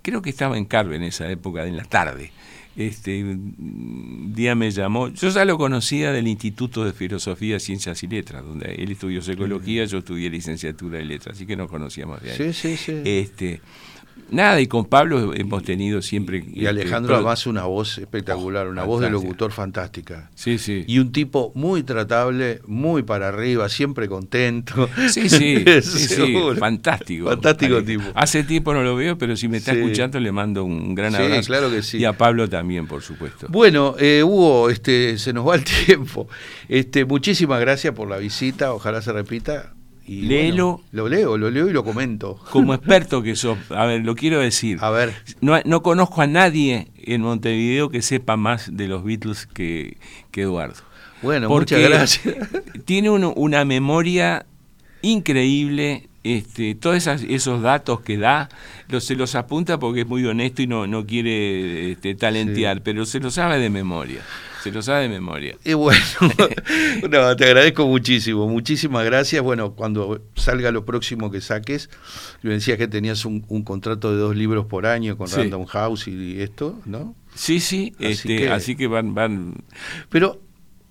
creo 0.08 0.22
que 0.22 0.30
estaba 0.30 0.56
en 0.56 0.64
Carve 0.64 0.96
en 0.96 1.02
esa 1.02 1.30
época, 1.30 1.66
en 1.66 1.76
la 1.76 1.84
tarde. 1.84 2.32
Este, 2.76 3.24
un 3.24 4.32
día 4.34 4.54
me 4.54 4.70
llamó, 4.70 5.08
yo 5.08 5.30
ya 5.30 5.44
lo 5.44 5.58
conocía 5.58 6.12
del 6.12 6.28
Instituto 6.28 6.84
de 6.84 6.92
Filosofía, 6.92 7.58
Ciencias 7.58 8.04
y 8.04 8.06
Letras, 8.06 8.44
donde 8.44 8.72
él 8.72 8.92
estudió 8.92 9.20
psicología, 9.20 9.84
yo 9.84 9.98
estudié 9.98 10.30
licenciatura 10.30 10.98
de 10.98 11.04
letras, 11.04 11.34
así 11.34 11.44
que 11.44 11.56
nos 11.56 11.68
conocíamos 11.68 12.22
de 12.22 12.30
ahí. 12.30 12.36
Sí, 12.36 12.52
sí, 12.52 12.76
sí. 12.76 13.02
Este, 13.04 13.60
nada, 14.30 14.60
y 14.60 14.66
con 14.66 14.84
Pablo 14.84 15.32
hemos 15.34 15.62
tenido 15.62 16.02
siempre. 16.02 16.44
y 16.52 16.66
Alejandro 16.66 17.14
además 17.16 17.46
una 17.46 17.64
voz 17.64 17.98
espectacular, 17.98 18.68
una 18.68 18.84
voz 18.84 19.00
de 19.00 19.10
locutor 19.10 19.52
fantástica. 19.52 20.30
Sí, 20.34 20.58
sí. 20.58 20.84
Y 20.86 20.98
un 20.98 21.12
tipo 21.12 21.52
muy 21.54 21.82
tratable, 21.82 22.60
muy 22.66 23.02
para 23.02 23.28
arriba, 23.28 23.68
siempre 23.68 24.08
contento. 24.08 24.88
Sí, 25.08 25.28
sí, 25.28 25.64
sí, 25.82 25.98
sí, 26.08 26.34
fantástico. 26.58 27.28
Fantástico 27.28 27.76
Ale- 27.76 27.86
tipo. 27.86 28.04
Hace 28.14 28.44
tiempo 28.44 28.74
no 28.74 28.82
lo 28.82 28.96
veo, 28.96 29.16
pero 29.18 29.36
si 29.36 29.48
me 29.48 29.56
está 29.58 29.72
Sí. 29.72 29.78
escuchando 29.78 30.18
le 30.20 30.32
mando 30.32 30.64
un 30.64 30.94
gran 30.94 31.12
Sí, 31.12 31.22
abrazo. 31.22 31.46
claro 31.46 31.70
que 31.70 31.82
sí. 31.82 31.98
Y 31.98 32.04
a 32.04 32.12
Pablo 32.12 32.48
también, 32.48 32.86
por 32.86 33.02
supuesto. 33.02 33.46
Bueno, 33.48 33.94
eh, 33.98 34.22
Hugo, 34.24 34.70
este, 34.70 35.18
se 35.18 35.32
nos 35.32 35.46
va 35.48 35.54
el 35.56 35.64
tiempo. 35.86 36.28
Este, 36.68 37.04
muchísimas 37.04 37.60
gracias 37.60 37.94
por 37.94 38.08
la 38.08 38.18
visita, 38.18 38.72
ojalá 38.72 39.02
se 39.02 39.12
repita. 39.12 39.74
Y 40.08 40.22
Léelo. 40.22 40.72
bueno, 40.78 40.84
lo 40.92 41.08
leo, 41.08 41.36
lo 41.38 41.50
leo 41.50 41.68
y 41.68 41.72
lo 41.72 41.84
comento. 41.84 42.40
Como 42.50 42.72
experto 42.74 43.22
que 43.22 43.36
sos, 43.36 43.58
a 43.70 43.84
ver, 43.84 44.04
lo 44.04 44.14
quiero 44.14 44.40
decir. 44.40 44.78
A 44.80 44.90
ver, 44.90 45.12
No, 45.40 45.60
no 45.64 45.82
conozco 45.82 46.22
a 46.22 46.26
nadie 46.26 46.88
en 46.96 47.20
Montevideo 47.20 47.90
que 47.90 48.00
sepa 48.02 48.36
más 48.36 48.74
de 48.76 48.88
los 48.88 49.04
Beatles 49.04 49.46
que, 49.46 49.98
que 50.30 50.42
Eduardo. 50.42 50.82
bueno, 51.22 51.48
Porque 51.48 51.76
muchas 51.76 51.90
gracias. 51.90 52.34
Tiene 52.86 53.10
uno- 53.10 53.32
una 53.36 53.64
memoria 53.64 54.46
increíble, 55.02 56.08
este, 56.24 56.74
todos 56.74 56.96
esas- 56.96 57.22
esos 57.22 57.62
datos 57.62 58.00
que 58.00 58.16
da, 58.18 58.48
los, 58.88 59.04
se 59.04 59.14
los 59.14 59.34
apunta 59.34 59.78
porque 59.78 60.00
es 60.02 60.06
muy 60.06 60.24
honesto 60.26 60.62
y 60.62 60.66
no, 60.66 60.86
no 60.86 61.06
quiere 61.06 61.92
este, 61.92 62.14
talentear, 62.14 62.82
pero 62.82 63.04
se 63.06 63.20
lo 63.20 63.30
sabe 63.30 63.58
de 63.58 63.70
memoria, 63.70 64.20
se 64.62 64.72
lo 64.72 64.82
sabe 64.82 65.02
de 65.02 65.08
memoria. 65.08 65.56
Y 65.64 65.74
bueno, 65.74 66.00
no, 67.10 67.36
te 67.36 67.44
agradezco 67.44 67.86
muchísimo, 67.86 68.48
muchísimas 68.48 69.04
gracias. 69.04 69.42
Bueno, 69.42 69.74
cuando 69.74 70.20
salga 70.34 70.70
lo 70.70 70.84
próximo 70.84 71.30
que 71.30 71.40
saques, 71.40 71.90
me 72.42 72.52
decías 72.54 72.78
que 72.78 72.88
tenías 72.88 73.24
un, 73.24 73.44
un 73.48 73.62
contrato 73.64 74.10
de 74.12 74.18
dos 74.18 74.36
libros 74.36 74.66
por 74.66 74.86
año 74.86 75.16
con 75.16 75.28
Sí. 75.28 75.36
Random 75.36 75.64
House 75.66 76.08
y 76.08 76.40
esto, 76.40 76.78
¿no? 76.84 77.14
Sí, 77.34 77.60
sí, 77.60 77.92
Así 77.98 78.06
este, 78.06 78.36
que- 78.36 78.50
así 78.50 78.74
que 78.76 78.86
van, 78.88 79.14
van 79.14 79.54
Pero 80.08 80.40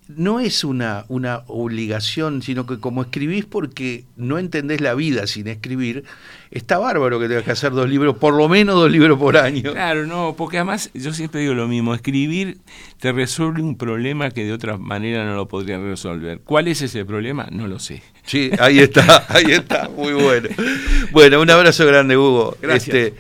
no 0.08 0.39
es 0.39 0.63
una, 0.63 1.06
una 1.10 1.43
obligación, 1.48 2.41
sino 2.41 2.65
que 2.65 2.80
como 2.80 3.02
escribís 3.02 3.46
porque 3.46 4.06
no 4.15 4.38
entendés 4.38 4.82
la 4.82 4.93
vida 4.93 5.28
sin 5.28 5.48
escribir, 5.48 6.04
está 6.52 6.78
bárbaro 6.78 7.20
que 7.20 7.28
tengas 7.28 7.43
que 7.43 7.52
hacer 7.52 7.72
dos 7.72 7.89
libros, 7.89 8.17
por 8.17 8.34
lo 8.34 8.48
menos 8.48 8.76
dos 8.76 8.91
libros 8.91 9.20
por 9.20 9.38
año. 9.38 9.74
Claro, 9.74 10.08
no, 10.08 10.36
porque 10.38 10.58
además 10.58 10.89
yo 10.93 11.13
siempre 11.13 11.41
digo 11.41 11.54
lo 11.54 11.67
mismo, 11.67 11.93
escribir 11.93 12.58
te 13.00 13.12
resuelve 13.12 13.62
un 13.62 13.78
problema 13.78 14.32
que 14.32 14.46
de 14.46 14.54
otra 14.54 14.78
manera 14.78 15.26
no 15.26 15.36
lo 15.36 15.48
podrían 15.48 15.84
resolver. 15.84 16.41
¿Cuál 16.43 16.67
es 16.67 16.82
ese 16.82 17.06
problema? 17.06 17.48
No 17.52 17.67
lo 17.67 17.80
sé. 17.80 18.02
Sí, 18.24 18.52
ahí 18.60 18.80
está, 18.80 19.26
ahí 19.30 19.52
está, 19.52 19.89
muy 19.89 20.13
bueno. 20.13 20.50
Bueno, 21.12 21.41
un 21.41 21.50
abrazo 21.50 21.86
grande, 21.86 22.17
Hugo. 22.17 22.58
Gracias. 22.62 22.96
Este, 22.96 23.13